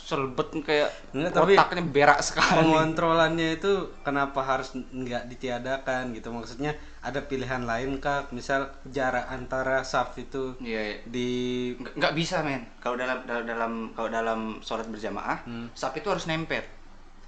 [0.07, 2.63] selebet kayak Enggak, tapi otaknya berak sekali.
[2.63, 6.31] pengontrolannya itu kenapa harus nggak ditiadakan gitu?
[6.31, 8.31] Maksudnya ada pilihan lain kah?
[8.31, 10.97] Misal jarak antara saf itu iya iya.
[11.03, 11.31] di
[11.75, 12.63] nggak bisa men.
[12.79, 15.67] Kalau dalam dalam dalam kalau dalam sholat berjamaah Hmm.
[15.75, 16.63] saf itu harus nempel.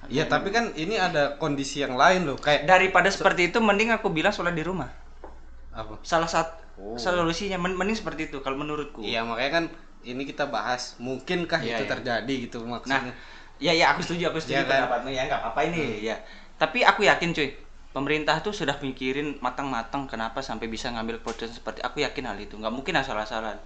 [0.06, 4.06] Ya tapi kan ini ada kondisi yang lain loh kayak daripada seperti itu mending aku
[4.08, 4.86] bilang sholat di rumah.
[5.74, 5.98] Apa?
[6.00, 6.94] Salah satu Oh.
[6.94, 9.02] solusinya men- mending seperti itu kalau menurutku.
[9.02, 9.64] Iya makanya kan
[10.08, 11.90] ini kita bahas mungkinkah Iya, itu iya.
[11.90, 13.12] terjadi gitu nah maksudnya?
[13.58, 14.72] ya ya aku setuju aku setuju Iya kan?
[14.86, 15.08] pendapatmu.
[15.10, 15.82] Ya nggak apa ini.
[16.00, 16.16] Ya
[16.56, 17.52] tapi aku yakin cuy
[17.88, 22.54] pemerintah tuh sudah mikirin matang-matang kenapa sampai bisa ngambil keputusan seperti aku yakin hal itu.
[22.54, 23.58] Nggak mungkin asal-asalan.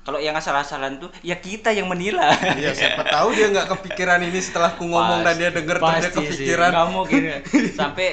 [0.00, 2.36] Kalau yang asal-asalan tuh ya kita yang menilai.
[2.54, 6.08] Iya siapa tahu dia nggak kepikiran ini setelah aku ngomong dan dia denger dia Pasti
[6.10, 6.70] sih, kepikiran.
[6.70, 7.38] Nggak mungkin ya.
[7.80, 8.08] sampai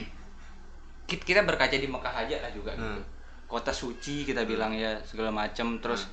[1.05, 2.85] kit- kita berkaca di Mekah aja lah juga gitu.
[2.85, 3.03] Hmm.
[3.49, 5.81] kota suci kita bilang ya segala macam.
[5.81, 6.05] Terus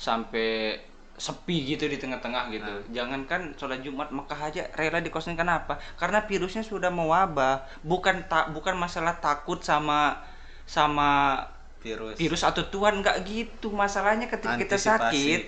[0.00, 0.80] sampai
[1.20, 2.72] sepi gitu di tengah-tengah gitu.
[2.96, 5.76] Jangankan sholat Jumat Mekah aja rela dikosin kenapa?
[6.00, 7.68] Karena virusnya sudah mewabah.
[7.84, 10.24] Bukan tak bukan masalah takut sama
[10.64, 11.44] sama
[11.84, 12.16] virus.
[12.16, 13.04] virus atau Tuhan.
[13.04, 13.68] Nggak gitu.
[13.68, 15.12] Masalahnya ketika kita Antisipasi.
[15.12, 15.40] sakit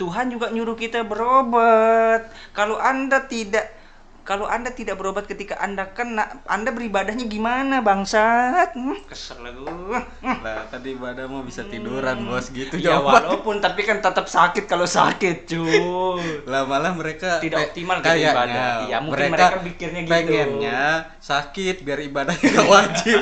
[0.00, 2.32] Tuhan juga nyuruh kita berobat.
[2.56, 3.68] Kalau anda tidak
[4.28, 8.76] kalau anda tidak berobat ketika anda kena anda beribadahnya gimana bangsat?
[8.76, 10.44] Hmm, kesel lah gua Hmm.
[10.44, 14.68] lah tadi ibadah mau bisa tiduran bos gitu ya jawaban walaupun tapi kan tetap sakit
[14.68, 15.80] kalau sakit cuy.
[16.44, 18.32] Lah malah mereka Tidak optimal gitu kayaknya.
[18.36, 18.72] ibadah.
[18.84, 20.12] Iya, mungkin mereka pikirnya gitu.
[20.12, 20.82] pengennya
[21.24, 23.20] sakit biar ibadahnya gak wajib.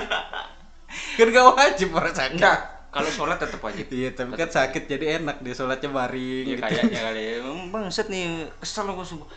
[1.23, 2.59] Kan gak wajib orang sakit enggak
[2.91, 3.87] kalau sholat tetap wajib.
[3.95, 6.63] Iya tapi kan sakit jadi enak dia sholatnya baring ya gitu.
[6.67, 7.37] kayaknya kali ya.
[7.47, 9.31] Hmm, bangsat nih kesel aku sumpah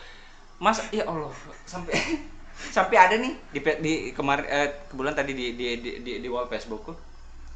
[0.60, 1.32] mas ya Allah
[1.64, 1.96] sampai
[2.76, 6.46] sampai ada nih di di kemarin eh, kebulan tadi di di di di, di wall
[6.46, 6.92] Facebookku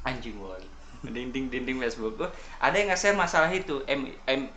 [0.09, 0.59] anjing wall
[1.05, 2.25] dinding dinding Facebookku
[2.57, 4.49] ada yang nge-share masalah itu M M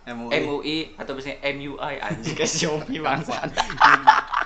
[0.00, 0.32] MUI.
[0.42, 3.52] MUI atau biasanya MUI anjing kasih Xiaomi bangsat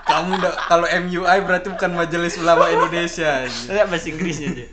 [0.03, 4.67] kamu udah kalau MUI berarti bukan Majelis Ulama Indonesia Enggak bahasa Inggrisnya aja.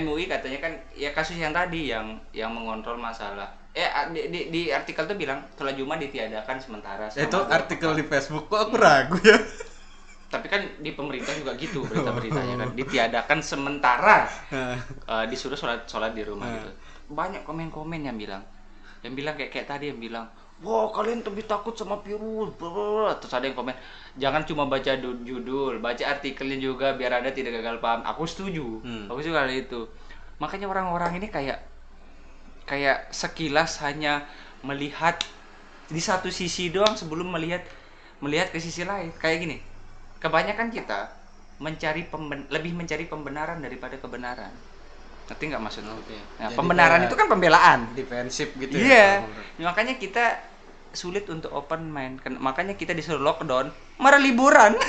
[0.00, 3.63] MUI katanya kan ya kasus yang tadi yang yang mengontrol masalah.
[3.74, 3.82] Eh
[4.14, 7.10] di, di, di artikel tuh bilang sholat Jumat ditiadakan sementara.
[7.10, 9.34] itu artikel di Facebook kok aku ragu ya
[10.30, 16.22] Tapi kan di pemerintah juga gitu berita-beritanya kan ditiadakan sementara eh, disuruh sholat sholat di
[16.22, 16.56] rumah Hmm.
[16.58, 16.70] gitu.
[17.10, 18.42] Banyak komen-komen yang bilang
[19.02, 20.26] yang bilang kayak kayak tadi yang bilang
[20.62, 23.74] Wah kalian lebih takut sama virus bla, bla, bla." Terus ada yang komen
[24.14, 28.78] Jangan cuma baca du- judul Baca artikelnya juga biar anda tidak gagal paham Aku setuju
[28.80, 29.10] Hmm.
[29.10, 29.82] Aku setuju hal itu
[30.38, 31.58] Makanya orang-orang ini kayak
[32.64, 34.24] Kayak sekilas hanya
[34.60, 35.20] melihat
[35.88, 37.64] Di satu sisi doang sebelum melihat
[38.20, 39.56] Melihat ke sisi lain Kayak gini
[40.20, 41.12] Kebanyakan kita
[41.54, 44.50] mencari pemben- lebih mencari pembenaran daripada kebenaran
[45.24, 46.18] ngerti nggak maksud Oke.
[46.36, 49.24] Nah, Jadi pembenaran itu kan pembelaan defensif gitu Iya.
[49.56, 50.36] ya Makanya kita
[50.94, 52.22] sulit untuk open mind.
[52.38, 53.66] Makanya kita disuruh lockdown,
[53.98, 54.78] marah liburan.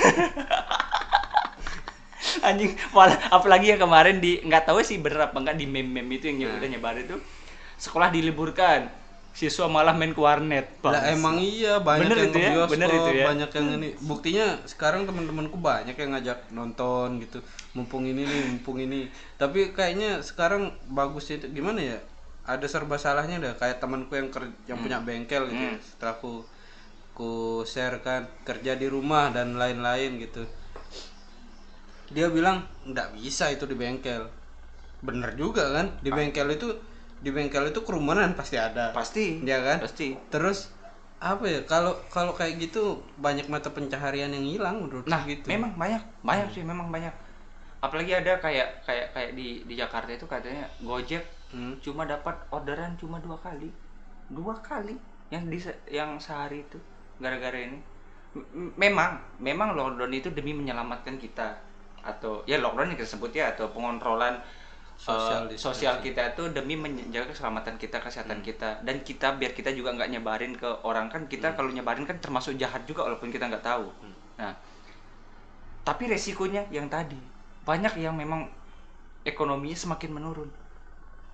[2.46, 6.30] Anjing, malah apalagi yang kemarin di nggak tahu sih bener apa enggak di meme-meme itu
[6.30, 6.58] yang Nah.
[6.58, 7.16] udah nyebar itu
[7.76, 8.88] sekolah diliburkan,
[9.36, 10.66] siswa malah main ke warnet.
[10.80, 13.24] Lah emang iya banyak Bener yang itu ya, bioskop, bener itu ya.
[13.28, 13.88] banyak yang ini.
[14.00, 17.38] Buktinya sekarang teman-temanku banyak yang ngajak nonton gitu.
[17.76, 19.12] Mumpung ini nih, mumpung ini.
[19.36, 21.98] Tapi kayaknya sekarang bagus itu gimana ya?
[22.48, 25.64] Ada serba salahnya dah kayak temanku yang ker- yang punya bengkel gitu.
[25.68, 25.76] Hmm.
[25.84, 26.32] Setelah aku
[27.16, 30.48] ku share kan kerja di rumah dan lain-lain gitu.
[32.08, 34.30] Dia bilang nggak bisa itu di bengkel.
[35.02, 35.92] Bener juga kan?
[36.00, 36.70] Di bengkel itu
[37.20, 38.92] di bengkel itu kerumunan pasti ada.
[38.92, 39.40] Pasti.
[39.42, 39.78] Iya kan?
[39.82, 40.16] Pasti.
[40.28, 40.72] Terus
[41.16, 45.48] apa ya kalau kalau kayak gitu banyak mata pencaharian yang hilang menurut Nah, gitu.
[45.48, 47.12] memang banyak, banyak sih, memang banyak.
[47.80, 51.78] Apalagi ada kayak kayak kayak di di Jakarta itu katanya Gojek Hmm.
[51.78, 53.70] cuma dapat orderan cuma dua kali
[54.26, 54.98] dua kali
[55.30, 56.74] yang di yang sehari itu
[57.22, 57.78] gara-gara ini
[58.74, 61.54] memang memang lockdown itu demi menyelamatkan kita
[62.02, 64.42] atau ya lockdown yang kita sebut ya atau pengontrolan
[64.96, 65.60] Social eh, distancing.
[65.60, 68.80] sosial kita itu demi menjaga keselamatan kita kesehatan kita.
[68.80, 71.12] Dan kita biar kita juga nggak nyebarin ke orang.
[71.12, 73.86] Kan kita kalau nyebarin kan termasuk jahat juga walaupun kita nggak tahu.
[74.40, 74.56] Nah
[75.86, 77.20] tapi resikonya yang tadi.
[77.62, 78.50] Banyak yang memang
[79.22, 80.50] ekonominya semakin menurun.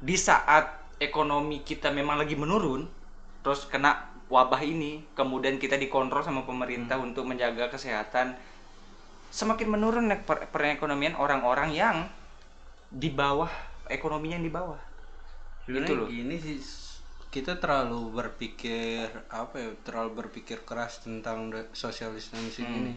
[0.02, 2.86] Di saat ekonomi kita memang lagi menurun
[3.42, 8.38] terus kena wabah ini kemudian kita dikontrol sama pemerintah untuk menjaga kesehatan
[9.34, 10.06] semakin menurun
[10.54, 11.96] perekonomian orang-orang yang
[12.92, 13.48] di bawah
[13.88, 14.80] ekonominya yang di bawah.
[15.64, 16.08] Sebenarnya Gitu loh.
[16.08, 16.58] gini sih
[17.32, 22.78] kita terlalu berpikir apa ya terlalu berpikir keras tentang distancing Hmm.
[22.84, 22.94] ini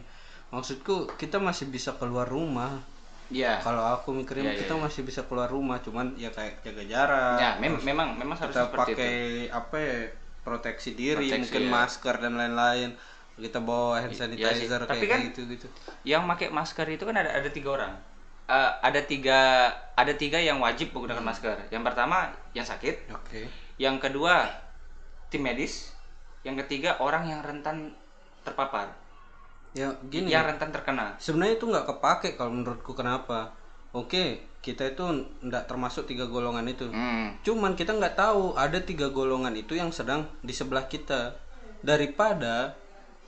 [0.51, 2.84] maksudku kita masih bisa keluar rumah.
[3.31, 4.84] Ya kalau aku mikirnya Iya, iya, kita iya.
[4.86, 8.65] masih bisa keluar rumah cuman ya kayak jaga jarak ya mem- memang memang kita harusnya
[8.69, 8.97] seperti itu.
[9.01, 9.15] pakai
[9.49, 9.97] apa ya
[10.45, 11.71] proteksi diri Proteksi, mungkin ya.
[11.73, 12.89] masker dan lain-lain.
[13.36, 15.67] Kita bawa hand Iya sanitizer Tapi kayak kan- gitu gitu
[16.08, 17.93] yang pakai masker itu kan ada ada tiga orang
[18.45, 21.29] Eh, ada tiga ada tiga yang wajib menggunakan Hmm.
[21.34, 21.58] masker.
[21.73, 23.10] Yang pertama yang sakit.
[23.10, 23.49] Oke.
[23.81, 24.45] Yang kedua
[25.34, 25.97] tim medis.
[26.45, 27.89] Yang ketiga orang yang rentan
[28.45, 28.93] terpapar.
[29.73, 30.29] Ya gini.
[30.29, 31.17] Yang rentan terkena.
[31.17, 33.49] Sebenarnya itu nggak kepake kalau menurutku kenapa?
[33.97, 35.05] Oke kita itu
[35.45, 36.89] nggak termasuk tiga golongan itu.
[36.89, 37.38] Hmm.
[37.45, 41.34] cuman kita nggak tahu ada tiga golongan itu yang sedang di sebelah kita.
[41.86, 42.73] Daripada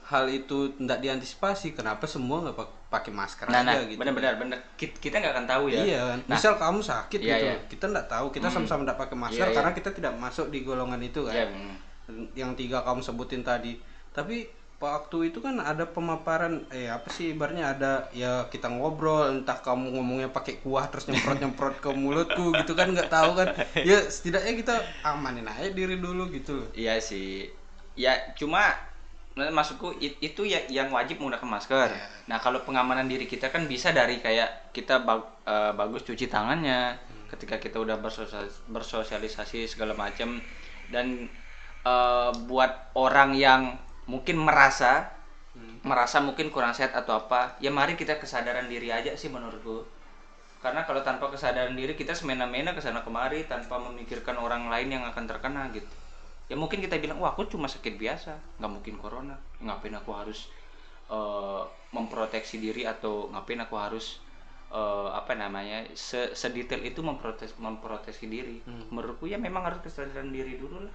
[0.10, 4.00] hal itu tidak diantisipasi kenapa semua nggak pakai masker nah nah aja gitu.
[4.00, 5.84] benar-benar benar Kit- kita nggak akan tahu ya.
[5.84, 6.20] Iya kan?
[6.24, 6.38] Nah.
[6.40, 7.56] misal kamu sakit Iya, gitu iya.
[7.68, 8.26] kita nggak tahu.
[8.32, 9.56] Kita sama-sama nggak pakai masker Iya, iya.
[9.60, 11.36] karena kita tidak masuk di golongan itu kan.
[11.36, 11.76] Iya, hmm.
[12.40, 13.76] yang tiga kamu sebutin tadi.
[14.16, 14.48] Tapi
[14.78, 19.98] waktu itu kan ada pemaparan eh apa sih ibarnya ada ya kita ngobrol entah kamu
[19.98, 23.52] ngomongnya pakai kuah terus nyemprot nyemprot ke mulutku gitu kan nggak tahu kan.
[23.84, 26.68] Ya setidaknya kita amanin aja diri dulu gitu loh.
[26.72, 27.52] Iya sih.
[28.00, 28.64] Ya cuma
[29.38, 31.94] nah, maksudku it- itu ya yang wajib menggunakan masker.
[31.94, 32.08] Iya.
[32.28, 36.98] Nah, kalau pengamanan diri kita kan bisa dari kayak kita bag- eh, bagus cuci tangannya
[36.98, 37.30] Hmm.
[37.32, 40.42] ketika kita udah bersosialis- bersosialisasi segala macam
[40.90, 41.30] dan
[41.88, 43.80] eh, buat orang yang
[44.12, 45.14] mungkin merasa
[45.56, 45.82] Hmm.
[45.88, 49.88] merasa mungkin kurang sehat atau apa, ya mari kita kesadaran diri aja sih menurutku.
[50.62, 55.04] Karena kalau tanpa kesadaran diri kita semena-mena ke sana kemari tanpa memikirkan orang lain yang
[55.06, 55.90] akan terkena gitu.
[56.48, 59.36] Ya mungkin kita bilang, wah aku cuma sakit biasa, nggak mungkin corona.
[59.60, 60.48] Ngapain aku harus
[61.12, 61.64] eh,
[61.96, 64.20] memproteksi diri atau ngapain aku harus
[64.72, 68.58] eh, apa namanya se sedetail itu memprotes memproteksi diri.
[68.94, 70.94] Menurutku ya memang harus kesadaran diri dulu lah.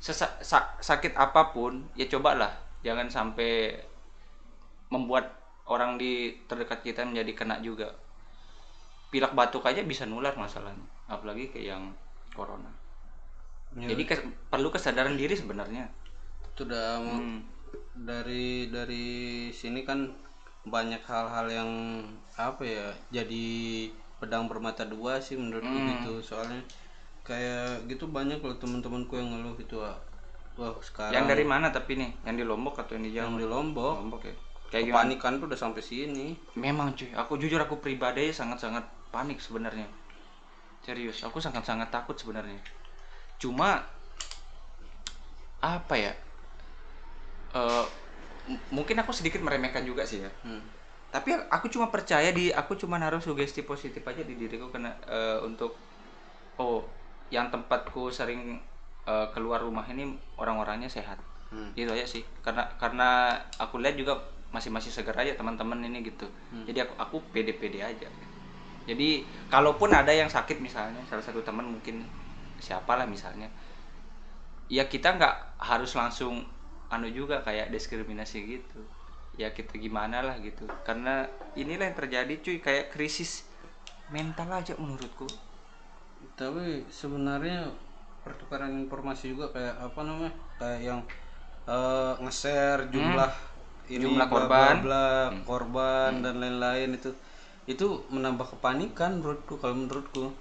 [0.00, 2.52] Sesa- sa- sakit apa pun ya cobalah
[2.84, 3.72] jangan sampai
[4.92, 5.32] membuat
[5.66, 7.88] orang di terdekat kita menjadi kena juga
[9.12, 11.94] pilek batuk aja bisa nular masalahnya apalagi ke yang
[12.34, 12.68] corona
[13.74, 15.90] Ya, jadi kes- perlu kesadaran diri sebenarnya.
[16.54, 17.42] Sudah mau- Hmm.
[17.94, 19.06] dari dari
[19.50, 20.10] sini kan
[20.64, 21.70] banyak hal-hal yang
[22.34, 23.46] apa ya jadi
[24.16, 25.90] pedang bermata dua sih menurutku Hmm.
[25.90, 26.12] gitu.
[26.22, 26.62] Soalnya
[27.22, 29.98] kayak gitu banyak loh teman-temanku yang ngeluh gitu ah.
[30.54, 32.14] wah sekarang yang dari mana tapi nih?
[32.22, 33.94] Yang di lombok atau yang di yang jawa di Lombok.
[34.06, 34.34] Lombok ya.
[34.70, 34.98] Kayak gimana?
[35.02, 36.26] Kepanikan tuh udah sampai sini.
[36.54, 37.10] Memang cuy.
[37.10, 39.90] Aku jujur aku pribadi sangat-sangat panik sebenarnya.
[40.78, 42.62] Serius aku sangat-sangat takut sebenarnya
[43.38, 43.82] cuma
[45.60, 46.12] apa ya
[48.48, 50.30] m- mungkin aku sedikit meremehkan juga sih ya.
[50.44, 50.60] Hmm.
[51.14, 55.38] tapi aku cuma percaya di aku cuma naruh sugesti positif aja di diriku karena eh,
[55.46, 55.78] untuk
[56.58, 56.82] oh
[57.30, 58.58] yang tempatku sering
[59.06, 61.18] eh, keluar rumah ini orang-orangnya sehat.
[61.54, 61.70] Hmm.
[61.78, 62.26] gitu aja sih.
[62.42, 64.18] Karena karena aku lihat juga
[64.50, 66.26] masih masih segar aja teman-teman ini gitu.
[66.66, 68.10] Jadi aku aku pede-pede aja.
[68.90, 72.02] Jadi kalaupun ada yang sakit misalnya salah satu teman mungkin
[72.64, 73.52] siapalah misalnya.
[74.72, 76.48] Ya kita nggak harus langsung
[76.88, 78.80] anu juga kayak diskriminasi gitu.
[79.36, 80.64] Ya kita gimana lah gitu.
[80.88, 83.44] Karena inilah yang terjadi cuy kayak krisis
[84.08, 85.28] mental aja menurutku.
[86.40, 87.68] Tapi sebenarnya
[88.24, 90.32] pertukaran informasi juga kayak apa namanya?
[90.56, 91.00] Kayak yang
[91.68, 93.32] eh, nge-share jumlah
[93.92, 94.04] ini Hmm.
[94.16, 94.76] Jumlah bla, bla, korban.
[94.80, 95.42] Hmm.
[95.44, 97.12] korban dan lain-lain itu.
[97.68, 100.32] Itu menambah kepanikan menurutku kalau menurutku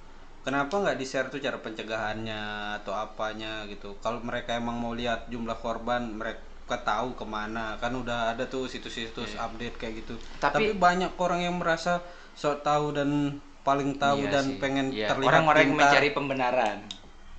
[0.44, 2.44] kenapa nggak di share tuh cara pencegahannya
[2.84, 6.44] atau apanya gitu kalau mereka emang mau lihat jumlah korban mereka
[6.84, 10.16] tahu ke mana kan udah ada tuh situs-situs update kayak gitu.
[10.40, 12.04] Tapi- tapi, banyak orang yang merasa
[12.34, 14.60] sok tahu dan paling tahu Iya dan sih.
[14.60, 15.88] pengen Iya, terlihat orang-orang yang pintar.
[15.92, 16.78] mencari pembenaran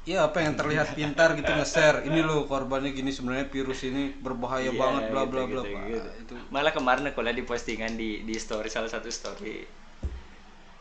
[0.05, 2.05] Iya, apa yang terlihat pintar gitu nge-share.
[2.05, 5.61] Ini loh korbannya gini sebenarnya virus ini berbahaya Iya, banget bla gitu, bla bla.
[5.65, 6.09] gitu, gitu.
[6.21, 9.65] Itu malah kemarin aku lihat di postingan di di story salah satu story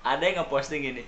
[0.03, 1.03] ada yang ngeposting ini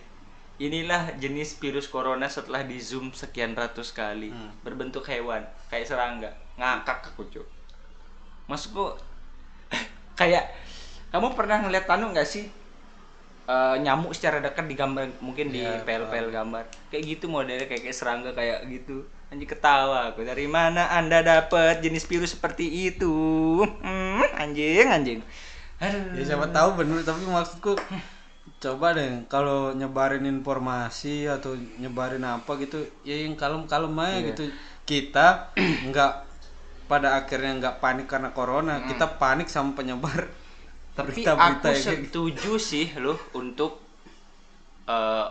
[0.55, 4.31] inilah jenis virus corona setelah di zoom sekian ratus kali.
[4.31, 4.51] Hmm.
[4.63, 6.31] berbentuk hewan kayak serangga.
[6.55, 7.45] Ngakak aku cuy
[8.45, 8.93] maksudku
[10.19, 10.53] kayak
[11.09, 12.45] kamu pernah ngeliat tanu nggak sih?
[13.45, 16.65] Eh, nyamuk secara dekat digambar mungkin di Iya, pel-pel gambar.
[16.89, 19.05] Kayak gitu modelnya kayak, kayak serangga kayak gitu.
[19.29, 20.25] Anjing ketawa aku.
[20.25, 23.13] Dari mana anda dapat jenis virus seperti itu?
[23.85, 25.19] Hmm, anjing anjing.
[25.77, 27.77] Aduh ya siapa tahu bener tapi maksudku
[28.61, 34.21] coba deh kalau nyebarin informasi atau nyebarin apa gitu ya yang kalem-kalem aja Iya.
[34.33, 34.43] gitu.
[34.85, 35.27] Kita
[35.89, 36.11] nggak
[36.85, 38.87] pada akhirnya nggak panik karena corona, Hmm.
[38.89, 40.29] kita panik sama penyebar
[40.97, 42.05] tapi berita-berita aku yang kayak gitu.
[42.07, 43.81] setuju sih loh untuk
[44.85, 45.25] eh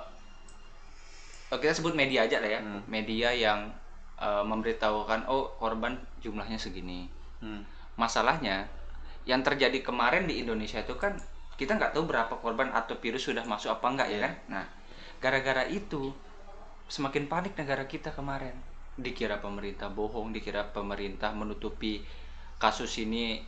[1.53, 2.83] oh, kita sebut media aja lah ya Hmm.
[2.91, 3.71] media yang
[4.19, 7.07] eh, memberitahukan oh korban jumlahnya segini
[7.43, 7.63] Hmm.
[7.95, 8.67] masalahnya
[9.25, 11.17] yang terjadi kemarin di Indonesia itu kan
[11.55, 14.23] kita nggak tahu berapa korban atau virus sudah masuk apa enggak ya Iya.
[14.27, 14.35] kan?
[14.51, 14.65] Nah
[15.23, 16.11] gara-gara itu
[16.87, 18.55] semakin panik negara kita kemarin.
[18.95, 22.03] Dikira pemerintah bohong dikira pemerintah menutupi
[22.59, 23.43] kasus ini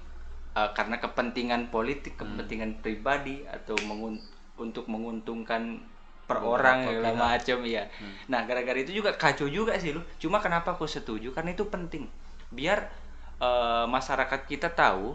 [0.55, 4.23] eh, karena kepentingan politik kepentingan pribadi atau mengun-
[4.57, 5.79] untuk menguntungkan
[6.27, 7.87] per orang segala macam ya
[8.27, 11.31] nah gara-gara itu juga kacau juga sih lu cuma kenapa aku setuju?
[11.31, 12.11] Karena itu penting.
[12.51, 12.91] Biar
[13.39, 15.15] eh, masyarakat kita tahu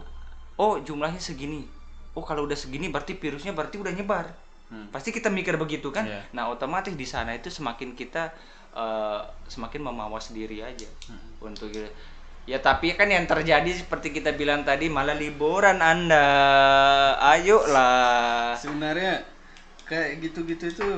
[0.56, 1.68] oh jumlahnya segini
[2.12, 4.26] oh kalau udah segini berarti virusnya berarti udah nyebar.
[4.88, 6.08] Pasti kita mikir begitu kan?
[6.08, 6.24] Iya.
[6.32, 8.32] nah otomatis di sana itu semakin kita
[8.72, 10.88] eh, semakin memawas diri aja
[11.44, 11.68] untuk
[12.42, 16.24] ya tapi kan yang terjadi seperti kita bilang tadi malah liburan anda.
[17.20, 18.56] Ayolah.
[18.56, 19.28] Sebenarnya
[19.84, 20.88] kayak gitu-gitu itu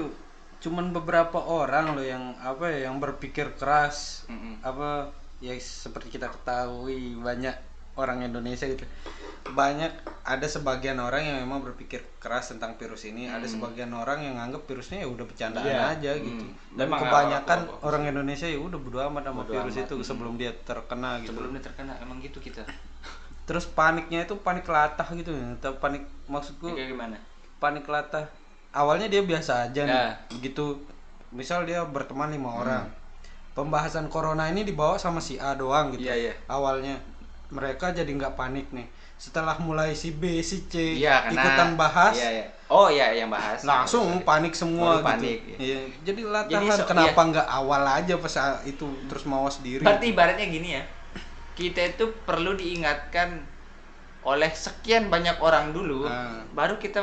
[0.62, 4.24] cuman beberapa orang loh yang apa ya yang berpikir keras.
[4.30, 4.62] Mm-mm.
[4.62, 5.10] apa
[5.42, 7.52] ya seperti kita ketahui banyak
[8.00, 8.86] orang Indonesia gitu
[9.54, 14.34] banyak ada sebagian orang yang memang berpikir keras tentang virus ini ada sebagian orang yang
[14.34, 15.80] anggap virusnya ya udah bercandaan Iya.
[15.92, 16.42] aja gitu.
[16.42, 16.52] Hmm.
[16.74, 17.84] dan Memang kebanyakan apa-apa.
[17.84, 21.30] orang Indonesia ya udah bodo amat sama virus itu sebelum dia terkena gitu.
[21.30, 22.66] Sebelumnya terkena emang gitu kita.
[23.44, 27.16] Terus paniknya itu panik latah gitu atau panik maksudku kayak gimana?
[27.56, 28.24] panik latah.
[28.70, 30.18] Awalnya dia biasa aja nih Ya.
[30.30, 30.80] begitu.
[31.30, 32.84] Misal dia berteman lima orang.
[33.52, 36.02] Pembahasan corona ini dibawa sama si A doang gitu.
[36.02, 36.34] Iya, iya.
[36.46, 36.98] awalnya
[37.46, 42.14] mereka jadi nggak panik nih setelah mulai si B si C iya karena ikutan bahas
[42.18, 42.46] iya, iya.
[42.68, 45.80] oh iya yang bahas langsung panik semua Baru panik, gitu iya.
[45.80, 45.80] Iya.
[46.02, 48.34] jadi latahan Jadi so- kenapa nggak awal aja pas
[48.66, 50.82] itu terus mawas diri berarti ibaratnya gini ya
[51.54, 53.38] kita itu perlu diingatkan
[54.24, 56.42] oleh sekian banyak orang dulu Ah.
[56.50, 57.00] baru kita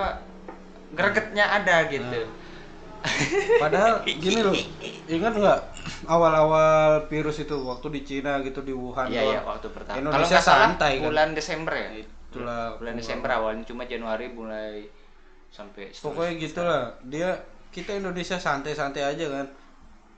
[0.91, 2.27] gregetnya ada gitu
[3.61, 4.53] Padahal gini loh,
[5.09, 5.59] ingat nggak
[6.05, 10.37] awal-awal virus itu waktu di Cina gitu di Wuhan iya iya waktu pertama kalau Indonesia
[10.37, 11.09] nggak salah santai kan.
[11.09, 11.89] bulan Desember ya
[12.31, 14.87] Itulah bulan Desember awalnya cuma Januari mulai
[15.51, 16.83] sampai pokoknya gitulah.
[17.03, 17.29] Dia
[17.75, 19.47] kita Indonesia santai-santai aja kan.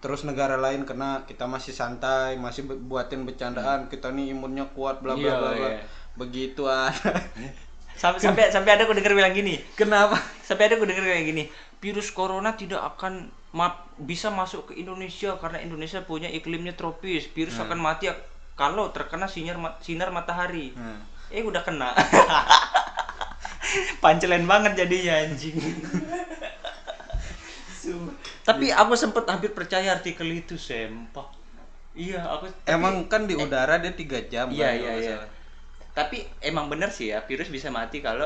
[0.03, 4.99] Terus negara lain kena, kita masih santai, masih bu- buatin bercandaan, kita nih imunnya kuat
[4.99, 5.69] bla bla Iya, bla bla.
[5.71, 5.83] iya.
[6.19, 6.91] Begitu ada.
[7.93, 9.57] sampai sampai sampai ada aku dengar bilang gini.
[9.73, 10.17] Kenapa?
[10.43, 11.43] sampai ada aku dengar kayak gini
[11.79, 17.27] virus corona tidak akan ma- bisa masuk ke Indonesia karena Indonesia punya iklimnya tropis.
[17.27, 18.07] Virus akan mati
[18.53, 20.71] kalau terkena sinar ma- sinar matahari.
[20.73, 21.91] Nah, eh udah kena.
[24.03, 25.59] Pancelen banget jadinya anjing.
[28.43, 31.27] Tapi aku sempet hampir percaya artikel itu sempak
[31.93, 35.17] iya aku tapi- emang kan di udara dia tiga jam iya kan, iya iya.
[35.93, 38.25] Tapi emang bener sih ya virus bisa mati kalau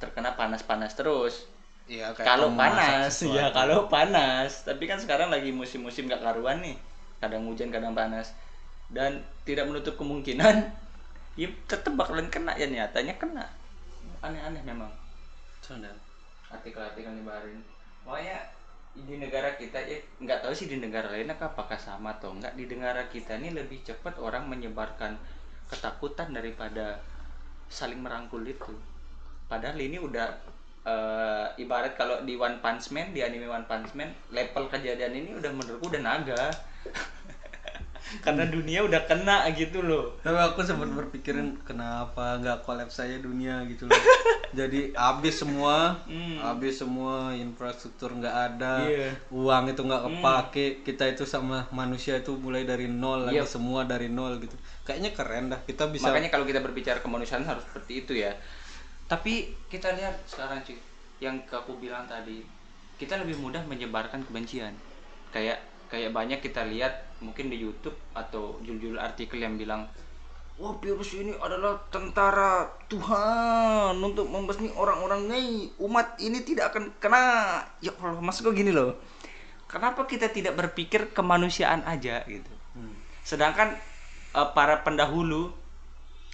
[0.00, 1.44] terkena panas-panas terus.
[1.88, 4.64] Iya, kayak kalau panas ya kalau panas.
[4.64, 6.76] Tapi kan sekarang lagi musim-musim gak karuan nih.
[7.20, 8.32] Kadang hujan kadang panas.
[8.88, 10.72] Dan tidak menutup kemungkinan
[11.40, 13.44] ya tetap bakalan kena ya nyatanya kena.
[14.24, 14.90] Aneh-aneh memang.
[15.60, 15.92] Sudah.
[16.48, 17.60] artikel-artikel nyebarin
[18.08, 18.40] pokoknya
[18.96, 22.64] di negara kita ya nggak tahu sih di negara lain apakah sama atau enggak di
[22.64, 25.20] negara kita ini lebih cepat orang menyebarkan
[25.68, 27.00] ketakutan daripada
[27.68, 28.72] saling merangkul itu.
[29.48, 30.28] Padahal ini udah
[30.84, 35.30] eh, ibarat kalau di One Punch Man di anime One Punch Man level kejadian ini
[35.36, 36.42] udah menurutku udah naga
[38.24, 43.62] karena dunia udah kena gitu loh Tapi aku sempat berpikirin kenapa nggak kolaps saja dunia
[43.66, 43.96] gitu loh.
[44.48, 46.40] Jadi habis semua, Hmm.
[46.40, 49.12] habis semua infrastruktur nggak ada, Iya.
[49.28, 53.48] uang itu nggak kepake, kita itu sama manusia itu mulai dari nol lagi Yep.
[53.50, 54.56] semua dari nol gitu.
[54.88, 56.08] Kayaknya keren dah kita bisa.
[56.08, 58.32] Makanya kalau kita berbicara kemanusiaan harus seperti itu ya.
[59.04, 60.80] Tapi kita lihat sekarang cuy,
[61.20, 62.40] yang aku bilang tadi,
[62.96, 64.72] kita lebih mudah menyebarkan kebencian.
[65.28, 69.88] Kayak kayak banyak kita lihat mungkin di YouTube atau judul-judul artikel yang bilang
[70.58, 75.70] Wah virus ini adalah tentara Tuhan untuk membasmi orang-orang ini.
[75.78, 77.62] Umat ini tidak akan kena.
[77.78, 78.98] Ya Allah maksudku gini loh.
[79.70, 82.50] Kenapa kita tidak berpikir kemanusiaan aja gitu?
[82.74, 82.94] Hmm.
[83.22, 83.74] sedangkan
[84.34, 85.54] eh, para pendahulu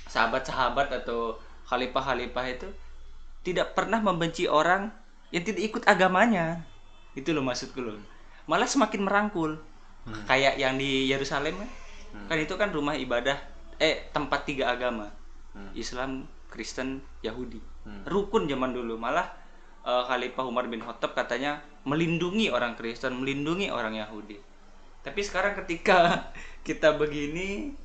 [0.09, 1.37] sahabat-sahabat atau
[1.69, 2.69] khalifah-khalifah itu
[3.45, 4.89] tidak pernah membenci orang
[5.37, 6.65] yang tidak ikut agamanya.
[7.13, 8.14] Itu loh maksudku loh
[8.45, 9.61] malah semakin merangkul.
[10.29, 11.71] Kayak yang di Yerusalem kan?
[12.29, 13.41] Kan itu kan rumah ibadah
[13.81, 15.09] eh tempat tiga agama.
[15.73, 17.63] Islam Kristen Yahudi.
[18.05, 19.01] Rukun zaman dulu.
[19.01, 19.33] Malah
[19.85, 24.41] eh, Khalifah Umar bin Khattab katanya melindungi orang Kristen melindungi orang Yahudi.
[25.05, 26.29] Tapi sekarang ketika
[26.67, 27.77] kita begini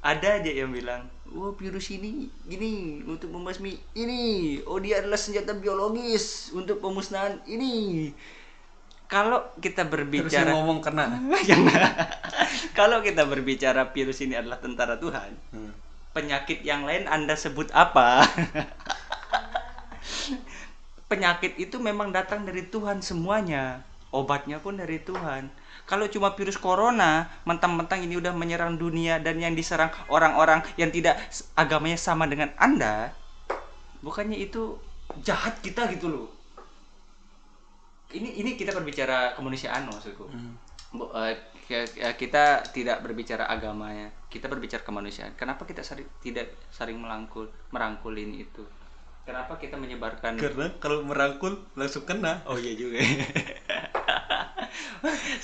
[0.00, 4.58] ada aja yang bilang wah virus ini gini untuk membasmi ini.
[4.66, 8.10] Oh dia adalah senjata biologis untuk pemusnahan ini
[9.10, 11.06] kalau kita Terus berbicara yang ngomong kena.
[12.78, 15.74] kalau kita berbicara virus ini adalah tentara Tuhan Hmm.
[16.14, 18.22] penyakit yang lain anda sebut apa?
[21.10, 23.82] Penyakit itu memang datang dari Tuhan semuanya.
[24.14, 25.50] Obatnya pun dari Tuhan.
[25.86, 31.18] Kalau cuma virus corona mentang-mentang ini udah menyerang dunia dan yang diserang orang-orang yang tidak
[31.58, 33.10] agamanya sama dengan anda
[34.00, 34.78] bukannya itu
[35.20, 36.26] jahat kita gitu loh
[38.12, 40.26] ini ini kita berbicara kemanusiaan maksudku.
[41.70, 45.34] Ki- eh, kita tidak berbicara agamanya kita berbicara kemanusiaan.
[45.34, 48.62] Kenapa kita sari- tidak saling melangkul merangkulin itu?
[49.22, 52.42] Kenapa kita menyebarkan karena kalau merangkul langsung kena.
[52.46, 52.98] Oh iya juga.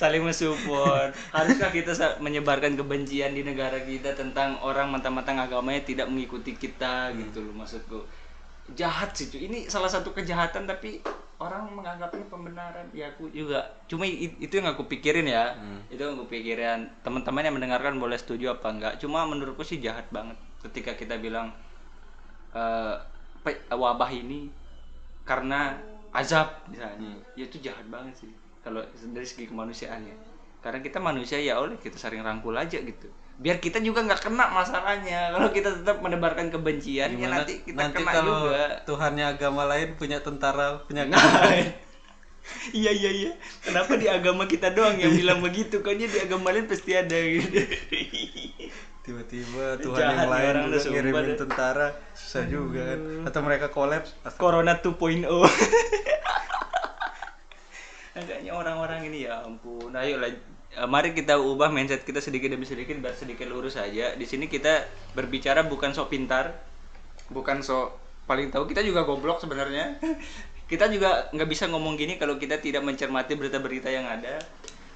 [0.00, 1.10] Saling mensupport.
[1.32, 7.42] Haruskah kita menyebarkan kebencian di negara kita tentang orang mentang-mentang agamanya tidak mengikuti kita gitu
[7.42, 8.06] loh maksudku.
[8.74, 9.46] Jahat sih cuy.
[9.46, 10.98] ini salah satu kejahatan tapi
[11.36, 12.86] orang menganggapnya pembenaran.
[12.96, 13.60] Ya aku juga.
[13.86, 15.52] Cuma itu yang aku pikirin ya.
[15.92, 16.88] Itu yang aku pikirin.
[17.04, 18.94] Teman-teman yang mendengarkan boleh setuju apa enggak.
[18.96, 21.52] Cuma menurutku sih jahat banget ketika kita bilang
[22.54, 22.94] eh,
[23.44, 24.48] pe- wabah ini
[25.28, 25.76] karena
[26.10, 26.96] azab misalnya.
[27.36, 28.30] Ya itu jahat banget sih.
[28.64, 28.80] Kalau
[29.12, 30.16] dari segi kemanusiaannya.
[30.64, 33.06] Karena kita manusia ya oleh kita saling rangkul aja gitu
[33.36, 35.28] biar kita juga nggak kena masalahnya.
[35.34, 37.36] Kalau kita tetap menebarkan kebencian ya Gimana?
[37.44, 38.64] nanti kita nanti kena kalau juga.
[38.88, 41.20] Tuhannya agama lain punya tentara punya Nah,
[42.80, 43.32] iya iya iya.
[43.60, 45.82] Kenapa di agama kita doang yang bilang begitu?
[45.84, 47.52] Kayaknya di agama lain pasti ada gitu?
[49.06, 51.38] Tiba-tiba Tuhan Jahat yang lain juga ngirimin deh.
[51.38, 53.00] tentara susah juga kan.
[53.30, 55.30] Atau mereka kolaps Corona 2.0
[58.16, 60.32] agaknya orang-orang ini ya ampun ayo lah
[60.84, 64.12] mari kita ubah mindset kita sedikit demi sedikit biar sedikit lurus aja.
[64.12, 64.84] Di sini kita
[65.16, 66.52] berbicara bukan sok pintar.
[67.32, 67.96] Bukan sok
[68.28, 69.96] paling tahu kita juga goblok sebenarnya.
[70.66, 74.42] Kita juga nggak bisa ngomong gini kalau kita tidak mencermati berita-berita yang ada.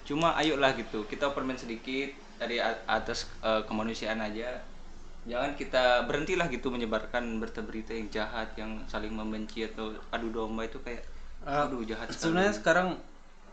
[0.02, 2.10] Cuma ayolah gitu kita permen sedikit
[2.42, 2.58] dari
[2.90, 4.66] atas eh, kemanusiaan aja.
[5.30, 10.82] Jangan kita berhentilah gitu menyebarkan berita-berita yang jahat yang saling membenci atau adu domba itu
[10.82, 11.06] kayak
[11.46, 12.88] aduh jahat sebenarnya sekarang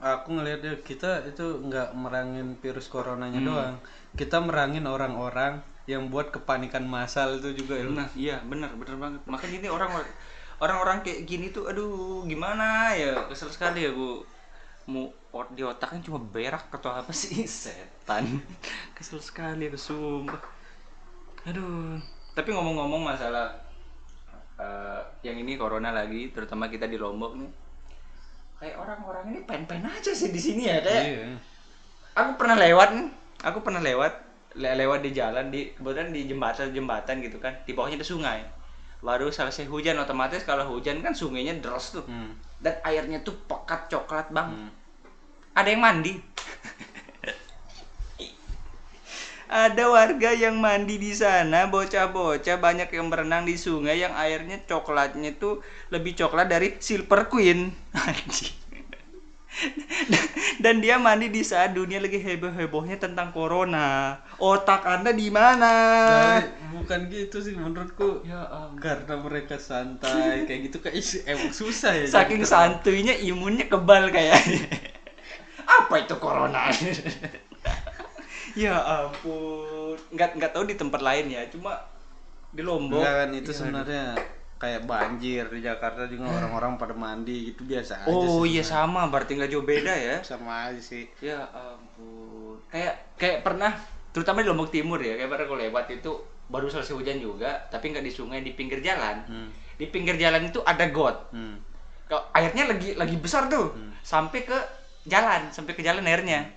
[0.01, 3.49] aku ngelihatnya kita itu nggak merangin virus coronanya Hmm.
[3.49, 3.75] doang.
[4.19, 9.21] Kita merangin orang-orang yang buat kepanikan massal itu juga ya Nah, iya benar, benar banget.
[9.25, 9.91] Makanya ini orang
[10.59, 13.13] orang-orang kayak gini tuh aduh gimana ya?
[13.29, 14.25] Kesel sekali ya bu.
[15.37, 17.45] Ot- di otaknya cuma berak atau apa sih?
[17.63, 18.41] Setan.
[18.95, 20.41] Kesel sekali aku sumpah.
[21.47, 21.97] Aduh.
[22.35, 23.57] Tapi ngomong-ngomong masalah
[24.57, 27.49] eh, yang ini corona lagi terutama kita di lombok nih
[28.57, 31.37] kayak orang-orang ini pen-pen aja sih di sini ya kayak Iya.
[32.17, 32.89] aku pernah lewat
[33.45, 34.13] aku pernah lewat
[34.57, 37.53] le- lewat di jalan di kebetulan di jembatan jembatan gitu kan.
[37.69, 38.41] Di bawahnya ada sungai.
[39.05, 42.01] Baru selesai hujan otomatis kalau hujan kan sungainya deras tuh.
[42.09, 42.33] Hmm.
[42.57, 44.49] dan airnya tuh pekat coklat bang.
[44.49, 44.69] Hmm.
[45.53, 46.17] ada yang mandi
[49.57, 55.33] ada warga yang mandi di sana bocah-bocah banyak yang berenang di sungai yang airnya coklatnya
[55.41, 57.73] tuh lebih coklat dari silver queen.
[57.97, 58.53] Anjing.
[60.61, 64.21] dan dia mandi di saat dunia lagi heboh-hebohnya tentang corona.
[64.37, 65.73] Otak anda di mana?
[66.37, 68.21] Tapi bukan gitu sih menurutku.
[68.21, 68.77] Ya ampun.
[68.77, 74.69] karena mereka santai kayak gitu kayak emang susah ya saking santuinya imunnya kebal kayaknya.
[75.81, 76.69] Apa itu corona
[78.57, 79.93] ya ampun.
[80.09, 81.77] Nggak nggak tahu di tempat lain ya cuma
[82.49, 82.97] di lombok.
[82.97, 84.03] Enggak kan itu Ya, sebenarnya
[84.57, 89.05] kayak banjir di Jakarta juga orang-orang pada mandi gitu biasa aja oh iya sama.
[89.13, 90.17] Berarti nggak jauh beda ya?
[90.29, 91.05] Sama aja sih.
[91.21, 92.57] Ya ampun.
[92.73, 93.77] Kayak kayak pernah
[94.09, 96.11] terutama di lombok timur ya kayak pernah aku lewat itu
[96.49, 99.21] baru selesai hujan juga tapi nggak di sungai di pinggir jalan.
[99.29, 99.49] Hmm.
[99.77, 101.29] di pinggir jalan itu ada got.
[101.29, 101.61] Hmm.
[102.33, 103.77] Airnya lagi lagi besar tuh.
[104.01, 104.57] Sampai ke
[105.07, 106.56] jalan sampai ke jalan airnya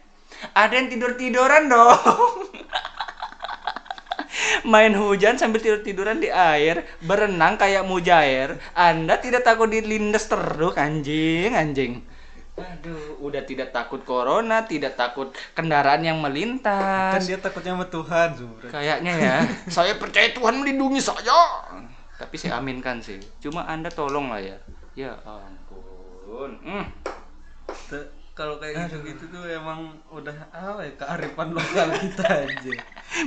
[0.55, 2.51] ada yang tidur tiduran dong
[4.73, 10.77] main hujan sambil tidur tiduran di air berenang kayak mujair anda tidak takut dilindas terus
[10.77, 11.93] anjing anjing
[12.61, 18.29] aduh udah tidak takut corona tidak takut kendaraan yang kan melintas dia takutnya sama Tuhan
[18.37, 19.37] sebenarnya Kayaknya ya.
[19.77, 21.41] saya percaya Tuhan melindungi saya.
[22.21, 23.19] Tapi saya aminkan sih.
[23.41, 24.57] Cuma Anda tolong lah ya.
[24.93, 26.61] Ya ampun.
[26.61, 26.87] Hmm.
[28.41, 32.75] Kalau kayak gitu gitu tuh emang udah apa ya kearifan lokal kita aja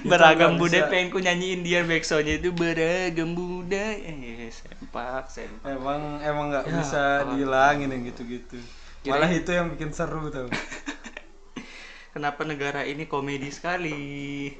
[0.10, 4.00] Beragam budaya pengen ku nyanyiin dia backsoundnya itu beragam budaya.
[4.10, 5.70] Eh, sempak, sempak.
[5.70, 8.58] emang emang nggak Ya, bisa dihilangin yang gitu-gitu
[9.06, 10.48] malah itu yang bikin seru tau
[12.14, 14.54] Kenapa negara ini komedi sekali?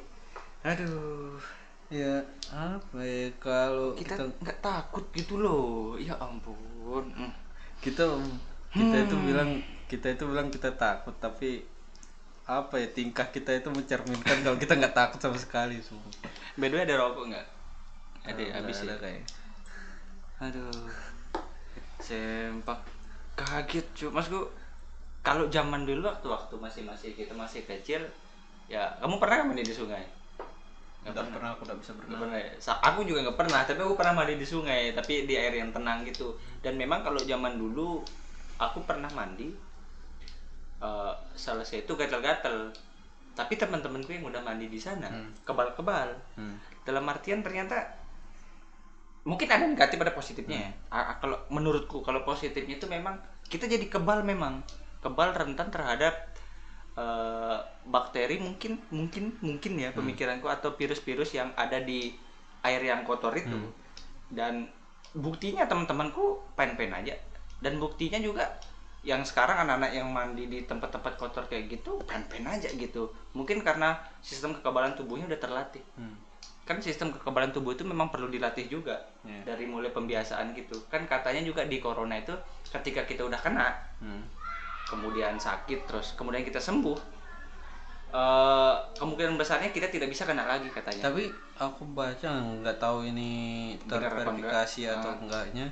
[0.66, 1.38] Aduh.
[1.94, 5.94] ya apa ya kalau Kita kita nggak takut gitu loh.
[6.02, 7.06] Ya ampun.
[7.14, 7.30] Hmm.
[7.78, 8.10] kita
[8.74, 11.64] kita itu bilang kita itu bilang kita takut tapi
[12.44, 16.12] apa ya tingkah kita itu mencerminkan kalau kita nggak takut sama sekali sumpah
[16.54, 17.48] By the way, ada rokok nggak?
[18.30, 18.96] Ada habis ya.
[19.02, 19.26] kayak
[20.44, 20.86] Aduh.
[21.98, 22.80] Sempak.
[23.34, 24.10] Kaget cuy.
[24.14, 24.46] Mas gua
[25.26, 28.04] kalau zaman dulu waktu waktu masih masih kita masih kecil
[28.68, 30.04] ya kamu pernah mandi di sungai
[31.04, 32.22] Nggak Nggak pernah aku udah bisa Nggak berenang.
[32.22, 32.52] pernah ya?
[32.92, 36.08] Aku juga nggak pernah, tapi aku pernah mandi di sungai, tapi di air yang tenang
[36.08, 36.40] gitu.
[36.64, 38.00] Dan memang kalau zaman dulu
[38.56, 39.52] aku pernah mandi,
[40.84, 42.76] eh selesai itu gatal-gatal.
[43.34, 45.10] Tapi teman-temanku yang udah mandi di sana
[45.42, 46.14] kebal-kebal.
[46.38, 46.60] Hmm.
[46.86, 47.80] Dalam artian ternyata
[49.24, 50.60] mungkin ada negatif ada positifnya.
[50.68, 50.72] ya.
[50.92, 53.16] A- a- kalau menurutku kalau positifnya itu memang
[53.48, 54.60] kita jadi kebal memang
[55.00, 56.14] kebal rentan terhadap
[56.94, 57.58] eh,
[57.90, 62.14] bakteri mungkin mungkin mungkin ya pemikiranku atau virus-virus yang ada di
[62.62, 63.58] air yang kotor itu
[64.30, 64.70] dan
[65.14, 67.18] buktinya teman-temanku pen-pen aja
[67.62, 68.46] dan buktinya juga
[69.04, 73.94] yang sekarang anak-anak yang mandi di tempat-tempat kotor kayak gitu pen-pen aja gitu mungkin karena
[74.24, 76.16] sistem kekebalan tubuhnya udah terlatih Hmm.
[76.64, 79.44] kan sistem kekebalan tubuh itu memang perlu dilatih juga Iya.
[79.44, 82.32] dari mulai pembiasaan gitu kan katanya juga di corona itu
[82.72, 84.24] ketika kita udah kena Hmm.
[84.88, 86.96] kemudian sakit terus kemudian kita sembuh
[88.14, 93.32] eh kemungkinan besarnya kita tidak bisa kena lagi katanya Tapi aku baca nggak tahu ini
[93.84, 95.20] terverifikasi atau Ah.
[95.20, 95.68] enggaknya.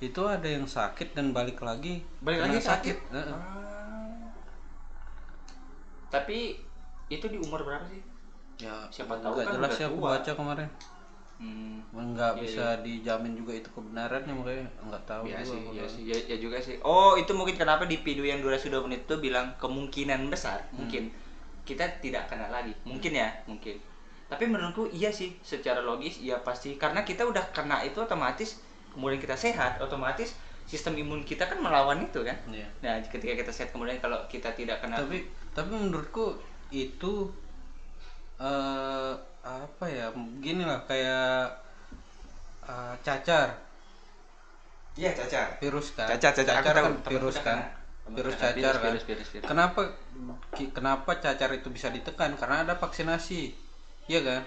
[0.00, 2.00] Itu ada yang sakit dan balik lagi.
[2.24, 3.36] balik lagi sakit, Heeh.
[3.36, 4.08] Ah.
[6.10, 6.58] tapi
[7.10, 8.02] itu di umur berapa sih
[8.60, 10.20] Ya, Siapa tahu kan jelas sih aku tua.
[10.20, 10.68] baca kemarin.
[11.40, 15.86] hmm, Nggak Iya, bisa dijamin juga itu kebenarannya makanya nggak tahu ya juga sih, ya
[15.88, 16.76] sih, ya, ya juga sih.
[16.84, 21.08] Oh, itu mungkin kenapa di video yang durasi 2 menit itu bilang kemungkinan besar, mungkin
[21.64, 22.76] kita tidak kena lagi.
[22.84, 23.80] Mungkin ya, mungkin.
[24.28, 28.60] Tapi menurutku iya sih, secara logis iya pasti karena kita udah kena itu otomatis
[28.92, 30.34] kemudian kita sehat, otomatis
[30.70, 32.38] sistem imun kita kan melawan itu kan.
[32.46, 32.68] Iya.
[32.86, 36.38] Nah, ketika kita sehat kemudian kalau kita tidak kena Tapi tapi menurutku
[36.70, 37.34] itu
[38.38, 39.12] eh
[39.42, 40.14] apa ya?
[40.38, 41.50] Gini lah kayak
[42.70, 43.70] eh, cacar
[44.98, 45.56] Iya, cacar.
[45.62, 46.06] virus kan.
[46.12, 46.60] Cacar, cacar.
[46.60, 47.44] Tahu, kan temen virus kan.
[47.46, 47.66] kena.
[48.10, 48.42] Virus kena.
[48.42, 48.90] cacar Virus, kan.
[48.90, 49.46] virus, virus, virus.
[49.48, 49.80] Kenapa
[50.74, 52.34] kenapa cacar itu bisa ditekan?
[52.34, 53.54] Karena ada vaksinasi.
[54.10, 54.42] Iya kan?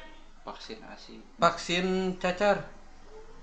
[0.45, 1.39] Vaksinasi.
[1.39, 2.67] Vaksin cacar.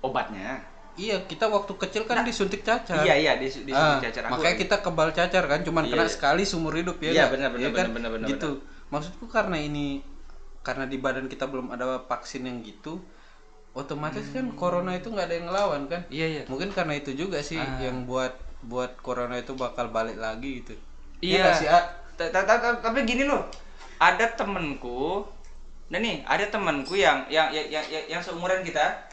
[0.05, 0.70] Obatnya.
[0.99, 3.01] Iya, kita waktu kecil kan disuntik cacar.
[3.01, 4.37] Iya, iya, di, di Ah, cacar aku.
[4.37, 6.11] makanya kita kebal cacar kan, cuman Iya, kena iya.
[6.11, 7.11] sekali seumur hidup ya.
[7.15, 7.87] Iya, benar, benar, kan?
[7.95, 8.59] benar, benar, Gitu.
[8.91, 10.03] Maksudku karena ini
[10.61, 12.99] karena di badan kita belum ada vaksin yang gitu,
[13.71, 16.01] otomatis kan corona itu nggak ada yang ngelawan kan?
[16.11, 16.43] Iya, iya.
[16.51, 17.79] Mungkin karena itu juga sih Ah.
[17.79, 20.75] yang buat buat corona itu bakal balik lagi gitu.
[21.23, 21.41] Iya.
[21.49, 21.79] nggak sih, A?
[22.19, 23.47] Ta- ta- ta- ta- Tapi gini loh,
[23.97, 25.23] ada temenku,
[25.87, 29.07] dan nih ada temenku yang yang yang yang, yang, yang seumuran kita,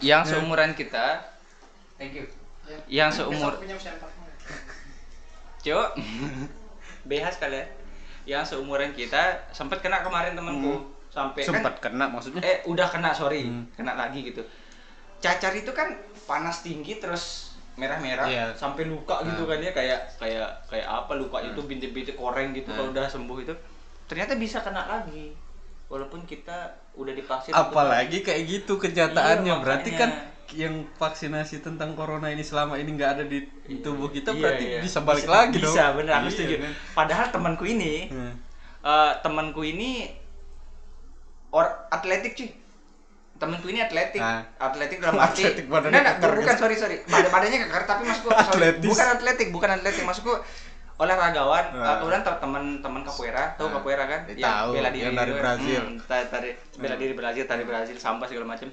[0.00, 1.18] yang seumuran kita,
[1.96, 2.24] thank you,
[2.86, 3.58] yang seumur,
[5.58, 5.88] cuk,
[7.08, 7.66] BH sekalian,
[8.24, 12.40] yang seumuran kita sempat kena kemarin temenku, sampai kan Sempat kena maksudnya?
[12.40, 13.48] eh udah kena sorry.
[13.74, 14.44] Kena lagi gitu.
[15.18, 18.46] Cacar itu kan panas tinggi terus merah-merah Iya.
[18.54, 22.90] sampai luka gitu kan ya kayak kayak kayak apa luka itu bintik-bintik koreng gitu kalau
[22.92, 23.54] udah sembuh itu.
[24.06, 25.34] Ternyata bisa kena lagi.
[25.88, 26.68] Walaupun kita
[26.98, 29.54] udah divaksin Apalagi kayak gitu kenyataannya.
[29.54, 30.10] Iya, berarti kan
[30.50, 33.44] yang vaksinasi tentang corona ini selama ini nggak ada di
[33.78, 34.80] tubuh kita Iya, berarti iya.
[34.80, 35.68] bisa balik lagi dong.
[35.68, 36.54] bisa bener aku Iya, setuju.
[36.58, 36.72] kan?
[36.94, 38.32] padahal temanku ini Hmm.
[38.80, 40.08] eh temanku ini
[41.50, 42.48] or atletik cuy.
[43.36, 44.18] Temanku ini atletik.
[44.18, 44.42] Ah.
[44.58, 46.96] atletik dalam arti Atletik badannya nggak, kekar, bukan sorry sorry.
[47.04, 48.28] Badan badannya kekar tapi maksudku
[48.82, 50.02] bukan atletik bukan atletik.
[50.02, 50.32] Maksudku
[50.98, 51.84] olahragawan Ah.
[51.84, 53.72] uh, kemudian tau teman-teman capoeira tahu Ah.
[53.76, 55.38] capoeira kan Ya, tahu, yang dari itu.
[55.38, 55.80] Brazil.
[55.80, 58.68] Hmm, ta- tari bela diri Brazil tari Brazil sampah segala macam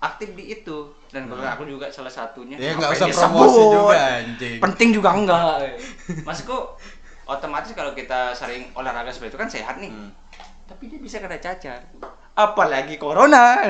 [0.00, 0.78] aktif di itu
[1.08, 3.70] dan kalau aku juga salah satunya Ya nggak usah promosi disebut?
[3.72, 4.58] juga anjing.
[4.60, 5.78] penting juga enggak
[6.26, 6.58] maksudku
[7.24, 10.10] otomatis kalau kita sering olahraga seperti itu kan sehat nih Hmm.
[10.64, 11.86] tapi dia bisa kena cacar
[12.34, 13.62] apalagi corona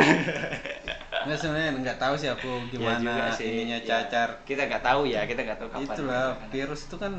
[1.23, 3.47] Nggak sebenarnya nggak tahu sih aku Ya gimana juga sih.
[3.47, 4.29] ininya Ya, cacar.
[4.43, 7.13] kita nggak tahu ya kita nggak tahu kapan Itulah virus itu kan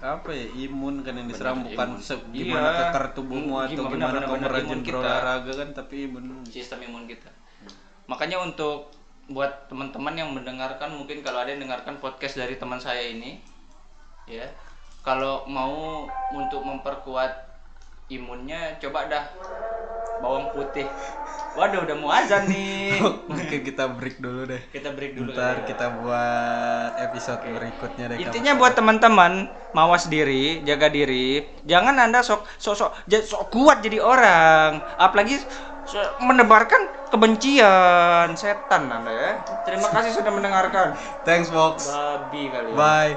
[0.00, 2.00] apa ya imun kan yang diserang Benar, bukan imun.
[2.00, 2.80] se- gimana Iya.
[2.88, 6.24] kekar tubuhmu atau gimana, gimana benar, kamu rajin berolahraga kan tapi imun.
[6.44, 7.28] sistem imun kita
[8.06, 8.88] makanya untuk
[9.26, 13.38] buat teman-teman yang mendengarkan mungkin kalau ada yang dengarkan podcast dari teman saya ini
[14.24, 14.48] ya
[15.00, 17.49] kalau mau untuk memperkuat
[18.10, 19.24] imunnya coba dah
[20.20, 20.84] bawang putih
[21.56, 22.92] waduh udah mau azan nih
[23.30, 24.60] Mungkin kita break dulu deh.
[24.70, 25.66] kita break dulu Ntar ya.
[25.72, 28.18] kita buat episode berikutnya deh.
[28.20, 31.46] Intinya buat teman-teman mawas diri, jaga diri.
[31.64, 34.82] Jangan anda sok sok sok, sok kuat jadi orang.
[34.98, 35.40] Apalagi
[36.20, 39.32] menebarkan kebencian setan anda ya.
[39.66, 40.94] Terima kasih sudah mendengarkan.
[41.24, 41.88] Thanks Box.
[41.88, 42.70] Babi kali.
[42.70, 42.76] ya.
[42.76, 43.14] Bye.